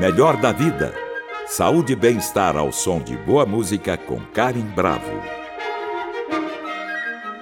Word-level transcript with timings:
Melhor 0.00 0.40
da 0.40 0.50
vida. 0.50 0.94
Saúde 1.46 1.92
e 1.92 1.96
bem-estar 1.96 2.56
ao 2.56 2.72
som 2.72 3.02
de 3.02 3.18
boa 3.18 3.44
música 3.44 3.98
com 3.98 4.18
Karen 4.32 4.64
Bravo. 4.74 5.12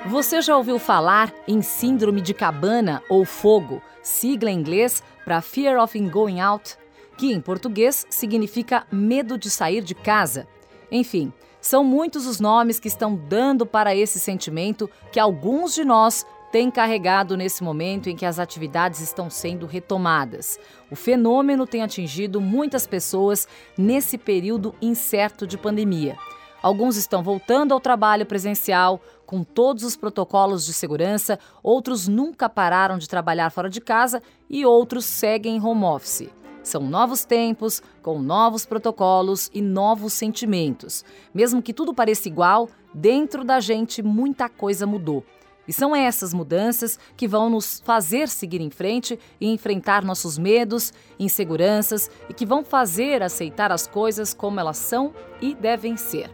Você 0.07 0.43
já 0.43 0.57
ouviu 0.57 0.77
falar 0.77 1.33
em 1.47 1.63
síndrome 1.63 2.21
de 2.21 2.35
cabana 2.35 3.01
ou 3.09 3.25
fogo, 3.25 3.81
sigla 4.03 4.51
em 4.51 4.59
inglês 4.59 5.05
para 5.25 5.41
Fear 5.41 5.81
of 5.81 5.97
Going 6.09 6.41
Out, 6.41 6.77
que 7.17 7.33
em 7.33 7.41
português 7.41 8.05
significa 8.11 8.85
medo 8.91 9.39
de 9.39 9.51
sair 9.51 9.81
de 9.81 9.95
casa? 9.95 10.49
Enfim, 10.91 11.33
são 11.61 11.85
muitos 11.85 12.27
os 12.27 12.41
nomes 12.41 12.81
que 12.81 12.89
estão 12.89 13.15
dando 13.15 13.65
para 13.67 13.95
esse 13.95 14.19
sentimento 14.19 14.91
que 15.13 15.21
alguns 15.21 15.75
de 15.75 15.85
nós 15.85 16.27
têm 16.51 16.71
carregado 16.71 17.37
nesse 17.37 17.63
momento 17.63 18.09
em 18.09 18.17
que 18.17 18.27
as 18.27 18.39
atividades 18.39 19.01
estão 19.01 19.29
sendo 19.29 19.67
retomadas. 19.67 20.59
O 20.91 20.97
fenômeno 20.97 21.67
tem 21.67 21.83
atingido 21.83 22.41
muitas 22.41 22.87
pessoas 22.87 23.47
nesse 23.77 24.17
período 24.17 24.75
incerto 24.81 25.47
de 25.47 25.59
pandemia. 25.59 26.17
Alguns 26.61 26.97
estão 26.97 27.23
voltando 27.23 27.73
ao 27.73 27.81
trabalho 27.81 28.27
presencial 28.27 29.01
com 29.25 29.45
todos 29.45 29.85
os 29.85 29.97
protocolos 29.97 30.67
de 30.67 30.73
segurança, 30.73 31.39
outros 31.63 32.09
nunca 32.09 32.49
pararam 32.49 32.99
de 32.99 33.09
trabalhar 33.09 33.51
fora 33.51 33.71
de 33.71 33.81
casa 33.81 34.23
e 34.51 34.65
outros 34.65 35.05
seguem 35.05 35.57
em 35.57 35.63
home 35.63 35.85
office. 35.85 36.31
São 36.63 36.83
novos 36.83 37.25
tempos, 37.25 37.83
com 38.03 38.19
novos 38.19 38.67
protocolos 38.67 39.51
e 39.55 39.63
novos 39.63 40.13
sentimentos. 40.13 41.05
Mesmo 41.33 41.63
que 41.63 41.73
tudo 41.73 41.95
pareça 41.95 42.29
igual, 42.29 42.69
dentro 42.93 43.45
da 43.45 43.61
gente 43.61 44.03
muita 44.03 44.49
coisa 44.49 44.87
mudou. 44.87 45.25
E 45.69 45.73
são 45.73 45.95
essas 45.95 46.33
mudanças 46.33 46.99
que 47.15 47.29
vão 47.29 47.51
nos 47.51 47.81
fazer 47.85 48.27
seguir 48.29 48.63
em 48.63 48.71
frente 48.71 49.19
e 49.39 49.47
enfrentar 49.53 50.03
nossos 50.03 50.39
medos, 50.39 50.95
inseguranças 51.19 52.11
e 52.27 52.33
que 52.33 52.47
vão 52.47 52.65
fazer 52.65 53.23
aceitar 53.23 53.71
as 53.71 53.87
coisas 53.87 54.33
como 54.33 54.59
elas 54.59 54.79
são 54.79 55.13
e 55.43 55.55
devem 55.55 55.99
ser. 55.99 56.31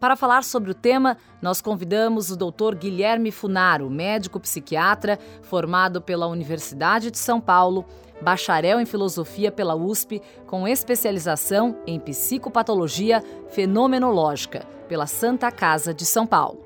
Para 0.00 0.16
falar 0.16 0.44
sobre 0.44 0.70
o 0.70 0.74
tema, 0.74 1.18
nós 1.42 1.60
convidamos 1.60 2.30
o 2.30 2.36
Dr. 2.36 2.76
Guilherme 2.76 3.32
Funaro, 3.32 3.90
médico 3.90 4.38
psiquiatra, 4.38 5.18
formado 5.42 6.00
pela 6.00 6.28
Universidade 6.28 7.10
de 7.10 7.18
São 7.18 7.40
Paulo, 7.40 7.84
bacharel 8.22 8.80
em 8.80 8.86
filosofia 8.86 9.50
pela 9.50 9.74
USP, 9.74 10.22
com 10.46 10.68
especialização 10.68 11.76
em 11.84 11.98
psicopatologia 11.98 13.22
fenomenológica 13.50 14.64
pela 14.88 15.06
Santa 15.06 15.50
Casa 15.50 15.92
de 15.92 16.06
São 16.06 16.26
Paulo. 16.26 16.64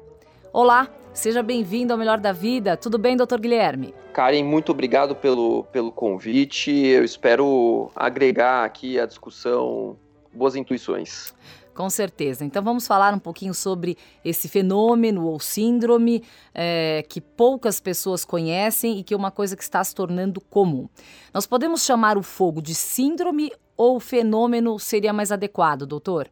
Olá, 0.52 0.88
seja 1.12 1.42
bem-vindo 1.42 1.92
ao 1.92 1.98
Melhor 1.98 2.18
da 2.18 2.32
Vida. 2.32 2.76
Tudo 2.76 2.98
bem, 2.98 3.16
doutor 3.16 3.40
Guilherme? 3.40 3.94
Karen, 4.12 4.42
muito 4.44 4.72
obrigado 4.72 5.14
pelo, 5.14 5.64
pelo 5.64 5.92
convite. 5.92 6.70
Eu 6.70 7.04
espero 7.04 7.90
agregar 7.94 8.64
aqui 8.64 8.98
à 8.98 9.06
discussão 9.06 9.96
boas 10.32 10.56
intuições. 10.56 11.34
Com 11.74 11.88
certeza. 11.88 12.44
Então 12.44 12.62
vamos 12.62 12.86
falar 12.86 13.14
um 13.14 13.18
pouquinho 13.18 13.54
sobre 13.54 13.96
esse 14.24 14.48
fenômeno 14.48 15.26
ou 15.26 15.40
síndrome 15.40 16.22
é, 16.54 17.04
que 17.08 17.20
poucas 17.20 17.80
pessoas 17.80 18.24
conhecem 18.24 18.98
e 18.98 19.02
que 19.02 19.14
é 19.14 19.16
uma 19.16 19.30
coisa 19.30 19.56
que 19.56 19.62
está 19.62 19.82
se 19.82 19.94
tornando 19.94 20.40
comum. 20.40 20.88
Nós 21.32 21.46
podemos 21.46 21.84
chamar 21.84 22.18
o 22.18 22.22
fogo 22.22 22.60
de 22.60 22.74
síndrome 22.74 23.50
ou 23.76 23.98
fenômeno 23.98 24.78
seria 24.78 25.12
mais 25.12 25.32
adequado, 25.32 25.86
doutor? 25.86 26.28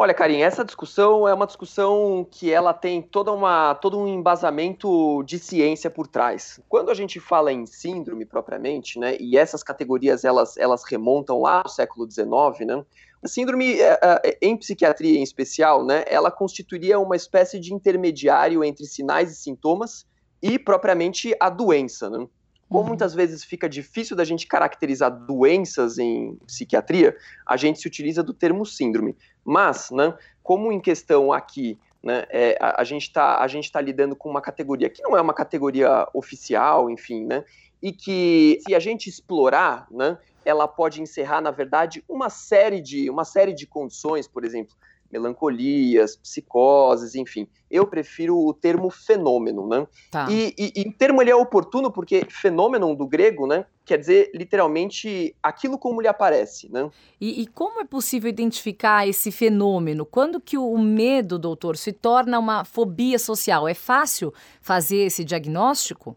Olha, 0.00 0.14
Karim, 0.14 0.42
essa 0.42 0.64
discussão 0.64 1.26
é 1.26 1.34
uma 1.34 1.44
discussão 1.44 2.24
que 2.30 2.52
ela 2.52 2.72
tem 2.72 3.02
toda 3.02 3.32
uma, 3.32 3.74
todo 3.74 3.98
um 3.98 4.06
embasamento 4.06 5.24
de 5.24 5.40
ciência 5.40 5.90
por 5.90 6.06
trás. 6.06 6.60
Quando 6.68 6.92
a 6.92 6.94
gente 6.94 7.18
fala 7.18 7.52
em 7.52 7.66
síndrome 7.66 8.24
propriamente, 8.24 8.96
né, 8.96 9.16
e 9.18 9.36
essas 9.36 9.60
categorias 9.60 10.24
elas, 10.24 10.56
elas 10.56 10.84
remontam 10.84 11.40
lá 11.40 11.62
ao 11.64 11.68
século 11.68 12.08
XIX, 12.08 12.28
né, 12.64 12.84
a 13.24 13.26
síndrome, 13.26 13.80
é, 13.80 13.98
é, 14.00 14.38
em 14.40 14.56
psiquiatria 14.56 15.18
em 15.18 15.22
especial, 15.24 15.84
né, 15.84 16.04
ela 16.06 16.30
constituiria 16.30 17.00
uma 17.00 17.16
espécie 17.16 17.58
de 17.58 17.74
intermediário 17.74 18.62
entre 18.62 18.86
sinais 18.86 19.32
e 19.32 19.34
sintomas 19.34 20.06
e 20.40 20.60
propriamente 20.60 21.34
a 21.40 21.50
doença. 21.50 22.08
Né? 22.08 22.24
Como 22.68 22.82
uhum. 22.82 22.88
muitas 22.88 23.14
vezes 23.14 23.42
fica 23.44 23.68
difícil 23.68 24.16
da 24.16 24.24
gente 24.24 24.46
caracterizar 24.46 25.10
doenças 25.10 25.98
em 25.98 26.36
psiquiatria, 26.46 27.16
a 27.46 27.56
gente 27.56 27.80
se 27.80 27.86
utiliza 27.86 28.22
do 28.22 28.34
termo 28.34 28.66
síndrome. 28.66 29.16
Mas, 29.44 29.90
né, 29.90 30.14
como 30.42 30.70
em 30.70 30.80
questão 30.80 31.32
aqui, 31.32 31.78
né, 32.02 32.24
é, 32.30 32.56
a, 32.60 32.82
a, 32.82 32.84
gente 32.84 33.02
está 33.02 33.46
tá 33.72 33.80
lidando 33.80 34.14
com 34.14 34.28
uma 34.28 34.40
categoria 34.40 34.90
que 34.90 35.02
não 35.02 35.16
é 35.16 35.20
uma 35.20 35.34
categoria 35.34 36.06
oficial, 36.12 36.90
enfim, 36.90 37.24
né, 37.24 37.44
e 37.82 37.92
que 37.92 38.58
se 38.66 38.74
a 38.74 38.78
gente 38.78 39.08
explorar, 39.08 39.86
né, 39.90 40.18
ela 40.44 40.68
pode 40.68 41.00
encerrar, 41.02 41.40
na 41.40 41.50
verdade, 41.50 42.04
uma 42.08 42.30
série 42.30 42.80
de, 42.80 43.10
uma 43.10 43.24
série 43.24 43.52
de 43.52 43.66
condições, 43.66 44.26
por 44.26 44.44
exemplo, 44.44 44.74
melancolias, 45.10 46.16
psicoses, 46.16 47.14
enfim. 47.14 47.46
Eu 47.70 47.86
prefiro 47.86 48.36
o 48.38 48.54
termo 48.54 48.90
fenômeno, 48.90 49.66
né? 49.66 49.86
Tá. 50.10 50.26
E, 50.30 50.54
e, 50.58 50.72
e, 50.76 50.88
o 50.88 50.92
termo 50.92 51.20
ele 51.20 51.30
é 51.30 51.36
oportuno 51.36 51.90
porque 51.90 52.26
fenômeno 52.30 52.94
do 52.94 53.06
grego, 53.06 53.46
né? 53.46 53.66
Quer 53.84 53.98
dizer 53.98 54.30
literalmente 54.34 55.34
aquilo 55.42 55.78
como 55.78 56.00
lhe 56.00 56.08
aparece, 56.08 56.70
né? 56.70 56.90
E, 57.20 57.42
e 57.42 57.46
como 57.46 57.80
é 57.80 57.84
possível 57.84 58.28
identificar 58.28 59.06
esse 59.06 59.30
fenômeno? 59.30 60.06
Quando 60.06 60.40
que 60.40 60.56
o 60.56 60.78
medo, 60.78 61.38
doutor, 61.38 61.76
se 61.76 61.92
torna 61.92 62.38
uma 62.38 62.64
fobia 62.64 63.18
social? 63.18 63.66
É 63.68 63.74
fácil 63.74 64.32
fazer 64.60 64.98
esse 64.98 65.24
diagnóstico? 65.24 66.16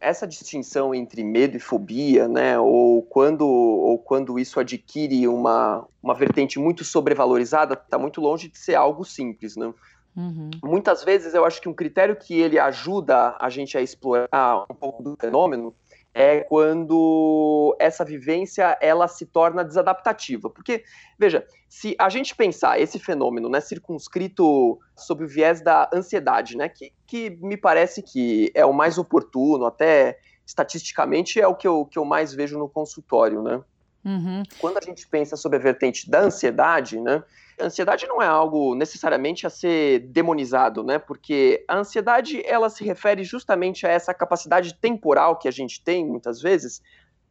Essa 0.00 0.26
distinção 0.26 0.94
entre 0.94 1.24
medo 1.24 1.56
e 1.56 1.60
fobia, 1.60 2.28
né, 2.28 2.58
ou 2.58 3.02
quando, 3.02 3.46
ou 3.46 3.98
quando 3.98 4.38
isso 4.38 4.60
adquire 4.60 5.26
uma, 5.26 5.86
uma 6.02 6.14
vertente 6.14 6.58
muito 6.58 6.84
sobrevalorizada, 6.84 7.74
está 7.74 7.98
muito 7.98 8.20
longe 8.20 8.48
de 8.48 8.58
ser 8.58 8.74
algo 8.74 9.04
simples, 9.04 9.56
né? 9.56 9.72
Uhum. 10.16 10.50
Muitas 10.64 11.04
vezes 11.04 11.32
eu 11.32 11.44
acho 11.44 11.60
que 11.60 11.68
um 11.68 11.74
critério 11.74 12.16
que 12.16 12.34
ele 12.34 12.58
ajuda 12.58 13.36
a 13.38 13.48
gente 13.48 13.78
a 13.78 13.82
explorar 13.82 14.64
um 14.68 14.74
pouco 14.74 15.02
do 15.02 15.16
fenômeno 15.16 15.72
é 16.18 16.40
quando 16.40 17.76
essa 17.78 18.04
vivência 18.04 18.76
ela 18.80 19.06
se 19.06 19.24
torna 19.24 19.64
desadaptativa. 19.64 20.50
Porque, 20.50 20.82
veja, 21.16 21.46
se 21.68 21.94
a 21.96 22.08
gente 22.08 22.34
pensar 22.34 22.80
esse 22.80 22.98
fenômeno 22.98 23.48
né, 23.48 23.60
circunscrito 23.60 24.80
sob 24.96 25.22
o 25.22 25.28
viés 25.28 25.60
da 25.60 25.88
ansiedade, 25.94 26.56
né, 26.56 26.68
que, 26.68 26.92
que 27.06 27.30
me 27.40 27.56
parece 27.56 28.02
que 28.02 28.50
é 28.52 28.66
o 28.66 28.72
mais 28.72 28.98
oportuno, 28.98 29.64
até 29.64 30.18
estatisticamente 30.44 31.40
é 31.40 31.46
o 31.46 31.54
que 31.54 31.68
eu, 31.68 31.84
que 31.84 32.00
eu 32.00 32.04
mais 32.04 32.34
vejo 32.34 32.58
no 32.58 32.68
consultório, 32.68 33.40
né? 33.40 33.62
Uhum. 34.04 34.42
Quando 34.58 34.78
a 34.78 34.80
gente 34.80 35.06
pensa 35.06 35.36
sobre 35.36 35.58
a 35.58 35.60
vertente 35.60 36.10
da 36.10 36.22
ansiedade, 36.22 36.98
né, 37.00 37.22
ansiedade 37.60 38.06
não 38.06 38.22
é 38.22 38.26
algo 38.26 38.74
necessariamente 38.74 39.46
a 39.46 39.50
ser 39.50 40.00
demonizado, 40.00 40.82
né? 40.82 40.98
Porque 40.98 41.64
a 41.68 41.76
ansiedade 41.78 42.42
ela 42.44 42.70
se 42.70 42.84
refere 42.84 43.24
justamente 43.24 43.86
a 43.86 43.90
essa 43.90 44.14
capacidade 44.14 44.74
temporal 44.74 45.36
que 45.36 45.48
a 45.48 45.50
gente 45.50 45.82
tem 45.82 46.06
muitas 46.06 46.40
vezes 46.40 46.82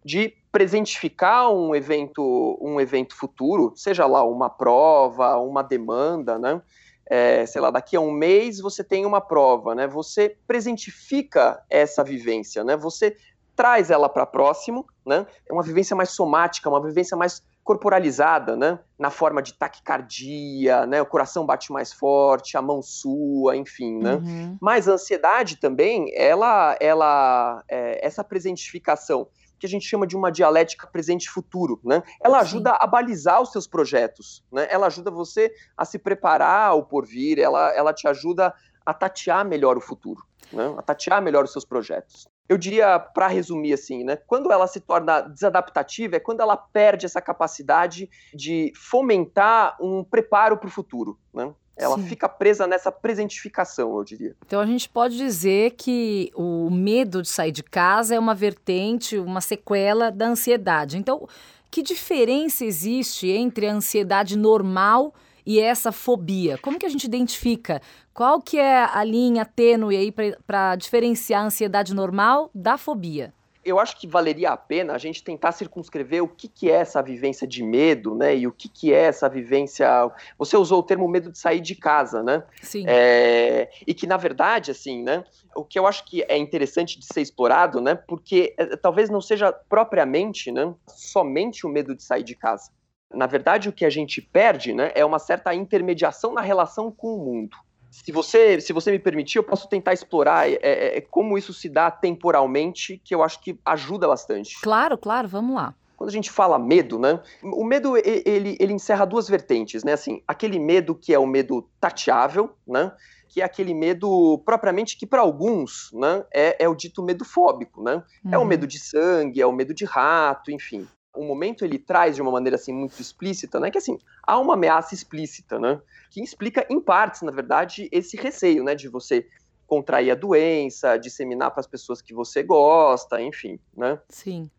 de 0.04 0.34
presentificar 0.52 1.52
um 1.52 1.76
evento, 1.76 2.58
um 2.62 2.80
evento 2.80 3.16
futuro, 3.16 3.74
seja 3.76 4.06
lá 4.06 4.24
uma 4.24 4.50
prova, 4.50 5.38
uma 5.38 5.62
demanda, 5.62 6.40
né? 6.40 6.62
É, 7.10 7.46
sei 7.46 7.62
lá, 7.62 7.72
daqui 7.72 7.96
a 7.96 8.02
um 8.02 8.12
mês 8.12 8.60
você 8.60 8.84
tem 8.84 9.06
uma 9.06 9.22
prova, 9.22 9.74
né? 9.76 9.88
Você 9.88 10.38
presentifica 10.46 11.64
essa 11.70 12.04
vivência, 12.04 12.64
né? 12.64 12.76
Você 12.78 13.16
traz 13.56 13.90
ela 13.90 14.08
para 14.08 14.26
próximo, 14.26 14.86
né? 15.06 15.26
É 15.50 15.52
uma 15.52 15.64
vivência 15.64 15.96
mais 15.96 16.12
somática, 16.12 16.70
uma 16.70 16.82
vivência 16.82 17.18
mais 17.18 17.42
corporalizada, 17.68 18.56
né? 18.56 18.80
Na 18.98 19.10
forma 19.10 19.42
de 19.44 19.54
taquicardia, 19.54 20.86
né? 20.86 21.02
O 21.02 21.06
coração 21.06 21.46
bate 21.46 21.70
mais 21.70 21.92
forte, 21.92 22.56
a 22.56 22.62
mão 22.62 22.82
sua, 22.82 23.58
enfim, 23.58 24.00
né? 24.00 24.16
Uhum. 24.16 24.58
Mas 24.62 24.88
a 24.88 24.94
ansiedade 24.94 25.58
também, 25.58 26.10
ela, 26.16 26.78
ela, 26.80 27.62
é, 27.68 28.06
essa 28.08 28.24
presentificação 28.24 29.28
que 29.60 29.66
a 29.66 29.70
gente 29.70 29.86
chama 29.86 30.08
de 30.08 30.16
uma 30.16 30.32
dialética 30.32 30.88
presente-futuro, 30.88 31.78
né? 31.84 32.02
Ela 32.24 32.40
ajuda 32.40 32.70
Sim. 32.70 32.78
a 32.80 32.88
balizar 32.88 33.42
os 33.42 33.52
seus 33.52 33.68
projetos, 33.68 34.46
né? 34.50 34.66
Ela 34.70 34.88
ajuda 34.88 35.12
você 35.12 35.52
a 35.76 35.84
se 35.84 36.00
preparar 36.00 36.70
ao 36.70 36.86
porvir, 36.86 37.38
ela, 37.38 37.76
ela 37.76 37.94
te 37.94 38.08
ajuda 38.08 38.54
a 38.86 38.94
tatear 38.94 39.46
melhor 39.46 39.76
o 39.76 39.82
futuro, 39.82 40.24
né? 40.54 40.74
A 40.78 40.82
tatear 40.82 41.22
melhor 41.22 41.44
os 41.44 41.52
seus 41.52 41.66
projetos 41.66 42.30
eu 42.50 42.58
diria, 42.58 43.00
para 43.00 43.28
resumir 43.28 43.74
assim, 43.74 44.04
né, 44.04 44.16
quando 44.16 44.52
ela 44.52 44.68
se 44.68 44.80
torna 44.80 45.22
desadaptativa 45.22 46.16
é 46.16 46.20
quando 46.20 46.42
ela 46.42 46.56
perde 46.56 47.06
essa 47.06 47.22
capacidade 47.22 48.10
de 48.34 48.72
fomentar 48.76 49.76
um 49.82 50.04
preparo 50.04 50.58
para 50.58 50.68
o 50.68 50.72
futuro, 50.72 51.18
né? 51.34 51.54
Ela 51.80 51.96
Sim. 51.98 52.08
fica 52.08 52.28
presa 52.28 52.66
nessa 52.66 52.92
presentificação, 52.92 53.96
eu 53.96 54.04
diria. 54.04 54.36
Então 54.44 54.60
a 54.60 54.66
gente 54.66 54.90
pode 54.90 55.16
dizer 55.16 55.76
que 55.78 56.32
o 56.36 56.72
medo 56.72 57.22
de 57.22 57.30
sair 57.30 57.52
de 57.52 57.62
casa 57.62 58.16
é 58.16 58.20
uma 58.20 58.34
vertente, 58.34 59.16
uma 59.16 59.42
sequela 59.42 60.10
da 60.10 60.26
ansiedade. 60.26 60.98
Então, 60.98 61.28
que 61.70 61.84
diferença 61.84 62.66
existe 62.66 63.30
entre 63.30 63.68
a 63.68 63.74
ansiedade 63.74 64.36
normal 64.36 65.14
e 65.14 65.27
essa 65.60 65.92
fobia? 65.92 66.58
Como 66.58 66.78
que 66.78 66.86
a 66.86 66.90
gente 66.90 67.06
identifica 67.06 67.82
qual 68.14 68.42
que 68.42 68.58
é 68.58 68.84
a 68.84 69.04
linha 69.04 69.46
tênue 69.46 69.96
aí 69.96 70.14
para 70.46 70.76
diferenciar 70.76 71.44
a 71.44 71.46
ansiedade 71.46 71.94
normal 71.94 72.50
da 72.54 72.78
fobia? 72.78 73.34
eu 73.68 73.80
acho 73.80 74.00
que 74.00 74.08
valeria 74.08 74.52
a 74.52 74.58
pena 74.58 74.94
a 74.94 74.98
gente 74.98 75.22
tentar 75.22 75.52
circunscrever 75.52 76.24
o 76.24 76.28
que, 76.28 76.48
que 76.48 76.72
é 76.72 76.76
essa 76.76 77.02
vivência 77.02 77.46
de 77.46 77.62
medo, 77.62 78.16
né? 78.16 78.36
E 78.36 78.48
o 78.48 78.52
que, 78.52 78.70
que 78.70 78.94
é 78.94 79.04
essa 79.04 79.28
vivência. 79.28 80.10
Você 80.38 80.56
usou 80.56 80.80
o 80.80 80.84
termo 80.84 81.06
medo 81.08 81.30
de 81.30 81.38
sair 81.38 81.60
de 81.60 81.76
casa, 81.76 82.24
né? 82.24 82.44
Sim. 82.62 82.86
É... 82.88 83.70
E 83.86 83.94
que, 83.94 84.08
na 84.08 84.16
verdade, 84.16 84.72
assim, 84.72 85.04
né? 85.04 85.24
O 85.54 85.66
que 85.66 85.78
eu 85.78 85.86
acho 85.86 86.06
que 86.06 86.24
é 86.24 86.38
interessante 86.38 86.98
de 86.98 87.06
ser 87.06 87.22
explorado, 87.22 87.82
né? 87.82 87.96
Porque 87.96 88.56
é, 88.58 88.78
talvez 88.78 89.10
não 89.10 89.20
seja 89.20 89.52
propriamente, 89.52 90.50
né? 90.50 90.74
Somente 90.88 91.66
o 91.66 91.70
medo 91.70 91.94
de 91.94 92.04
sair 92.04 92.24
de 92.24 92.36
casa. 92.36 92.72
Na 93.14 93.26
verdade, 93.26 93.70
o 93.70 93.74
que 93.74 93.86
a 93.86 93.90
gente 93.90 94.22
perde, 94.22 94.74
né? 94.74 94.92
É 94.94 95.06
uma 95.06 95.20
certa 95.20 95.54
intermediação 95.54 96.34
na 96.34 96.42
relação 96.42 96.92
com 96.92 97.16
o 97.16 97.26
mundo 97.26 97.58
se 98.04 98.12
você, 98.12 98.62
se 98.62 98.74
você 98.74 98.92
me 98.92 99.00
permitir, 99.00 99.38
eu 99.38 99.44
posso 99.44 99.68
tentar 99.68 99.94
explorar 99.94 100.50
é, 100.50 100.60
é, 100.62 100.98
é, 100.98 101.02
como 101.02 101.38
isso 101.38 101.54
se 101.54 101.68
dá 101.68 101.90
temporalmente, 101.90 103.02
que 103.04 103.14
eu 103.14 103.24
acho 103.24 103.40
que 103.42 103.60
ajuda 103.66 104.08
bastante. 104.08 104.60
Claro, 104.62 104.98
claro, 104.98 105.28
vamos 105.28 105.56
lá. 105.56 105.74
Quando 105.96 106.10
a 106.10 106.14
gente 106.14 106.30
fala 106.30 106.60
medo, 106.60 107.00
né? 107.00 107.20
O 107.42 107.64
medo 107.64 107.98
ele, 107.98 108.56
ele 108.60 108.74
encerra 108.74 109.04
duas 109.04 109.28
vertentes, 109.28 109.84
né? 109.84 109.94
Assim, 109.94 110.22
aquele 110.28 110.60
medo 110.60 110.94
que 110.94 111.12
é 111.12 111.18
o 111.18 111.26
medo 111.26 111.68
tateável, 111.80 112.52
né? 112.68 112.92
Que 113.28 113.42
é 113.42 113.44
aquele 113.44 113.74
medo 113.74 114.42
propriamente 114.46 114.96
que 114.96 115.08
para 115.08 115.22
alguns, 115.22 115.90
né? 115.92 116.24
É, 116.32 116.66
é 116.66 116.70
o 116.70 116.76
dito 116.76 117.02
medo 117.02 117.26
fóbico, 117.26 117.82
né? 117.82 118.04
Uhum. 118.24 118.34
É 118.34 118.38
o 118.38 118.42
uhum. 118.42 118.48
medo 118.48 118.68
de 118.68 118.78
sangue, 118.78 119.42
é 119.42 119.46
o 119.48 119.52
medo 119.52 119.74
de 119.74 119.86
rato, 119.86 120.52
enfim 120.52 120.88
o 121.18 121.24
momento 121.24 121.66
ele 121.66 121.80
traz 121.80 122.16
de 122.16 122.22
uma 122.22 122.32
maneira 122.32 122.56
assim 122.56 122.74
muito 122.74 123.02
explícita, 123.02 123.60
né, 123.60 123.72
que 123.72 123.78
assim, 123.78 123.98
há 124.24 124.38
uma 124.40 124.54
ameaça 124.54 124.94
explícita, 124.94 125.60
né, 125.60 125.82
que 126.10 126.22
explica 126.22 126.66
em 126.70 126.80
partes, 126.80 127.22
na 127.22 127.32
verdade, 127.32 127.90
esse 127.92 128.16
receio, 128.18 128.64
né, 128.64 128.76
de 128.76 128.88
você 128.88 129.28
contrair 129.68 130.12
a 130.12 130.16
doença, 130.16 130.98
disseminar 130.98 131.52
para 131.52 131.60
as 131.60 131.68
pessoas 131.68 132.02
que 132.02 132.14
você 132.14 132.42
gosta, 132.42 133.22
enfim, 133.22 133.60
né? 133.76 134.00
Sim. 134.08 134.50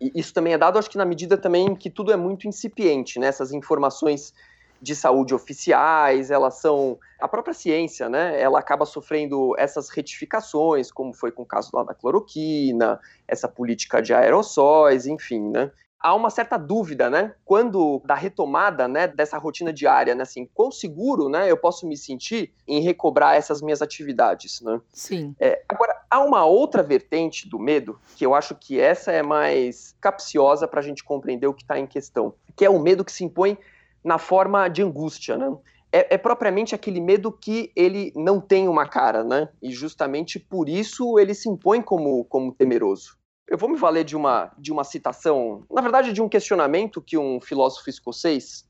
E 0.00 0.12
isso 0.14 0.32
também 0.32 0.52
é 0.52 0.58
dado, 0.58 0.78
acho 0.78 0.88
que 0.88 0.96
na 0.96 1.04
medida 1.04 1.36
também 1.36 1.74
que 1.74 1.90
tudo 1.90 2.12
é 2.12 2.16
muito 2.16 2.46
incipiente, 2.46 3.18
né? 3.18 3.26
Essas 3.26 3.52
informações 3.52 4.32
de 4.80 4.94
saúde 4.94 5.34
oficiais, 5.34 6.30
elas 6.30 6.60
são 6.60 6.98
a 7.18 7.26
própria 7.26 7.54
ciência, 7.54 8.08
né? 8.08 8.40
Ela 8.40 8.58
acaba 8.58 8.84
sofrendo 8.84 9.54
essas 9.58 9.88
retificações, 9.88 10.92
como 10.92 11.12
foi 11.12 11.32
com 11.32 11.42
o 11.42 11.46
caso 11.46 11.70
lá 11.72 11.82
da 11.82 11.94
cloroquina, 11.94 13.00
essa 13.26 13.48
política 13.48 14.02
de 14.02 14.12
aerossóis, 14.12 15.06
enfim, 15.06 15.40
né? 15.50 15.70
Há 16.04 16.14
uma 16.14 16.28
certa 16.28 16.58
dúvida, 16.58 17.08
né? 17.08 17.32
Quando 17.46 18.02
da 18.04 18.14
retomada, 18.14 18.86
né, 18.86 19.08
dessa 19.08 19.38
rotina 19.38 19.72
diária, 19.72 20.14
né, 20.14 20.22
assim, 20.22 20.46
quão 20.52 20.70
seguro, 20.70 21.30
né, 21.30 21.50
eu 21.50 21.56
posso 21.56 21.88
me 21.88 21.96
sentir 21.96 22.52
em 22.68 22.82
recobrar 22.82 23.36
essas 23.36 23.62
minhas 23.62 23.80
atividades, 23.80 24.60
né? 24.60 24.78
Sim. 24.92 25.34
É, 25.40 25.62
agora, 25.66 25.98
há 26.10 26.22
uma 26.22 26.44
outra 26.44 26.82
vertente 26.82 27.48
do 27.48 27.58
medo, 27.58 27.98
que 28.16 28.26
eu 28.26 28.34
acho 28.34 28.54
que 28.54 28.78
essa 28.78 29.10
é 29.12 29.22
mais 29.22 29.96
capciosa 29.98 30.68
para 30.68 30.80
a 30.80 30.82
gente 30.82 31.02
compreender 31.02 31.46
o 31.46 31.54
que 31.54 31.62
está 31.62 31.78
em 31.78 31.86
questão, 31.86 32.34
que 32.54 32.66
é 32.66 32.70
o 32.70 32.78
medo 32.78 33.02
que 33.02 33.12
se 33.12 33.24
impõe 33.24 33.56
na 34.04 34.18
forma 34.18 34.68
de 34.68 34.82
angústia, 34.82 35.38
né? 35.38 35.56
É, 35.90 36.16
é, 36.16 36.18
propriamente 36.18 36.74
aquele 36.74 37.00
medo 37.00 37.32
que 37.32 37.72
ele 37.74 38.12
não 38.16 38.40
tem 38.40 38.68
uma 38.68 38.86
cara, 38.86 39.22
né? 39.22 39.48
E 39.62 39.70
justamente 39.70 40.38
por 40.40 40.68
isso 40.68 41.18
ele 41.18 41.32
se 41.32 41.48
impõe 41.48 41.80
como, 41.80 42.24
como 42.24 42.52
temeroso. 42.52 43.16
Eu 43.48 43.58
vou 43.58 43.68
me 43.68 43.76
valer 43.76 44.04
de 44.04 44.16
uma, 44.16 44.50
de 44.58 44.72
uma 44.72 44.84
citação, 44.84 45.64
na 45.70 45.82
verdade, 45.82 46.12
de 46.12 46.22
um 46.22 46.28
questionamento 46.28 47.02
que 47.02 47.18
um 47.18 47.40
filósofo 47.40 47.90
escocês 47.90 48.66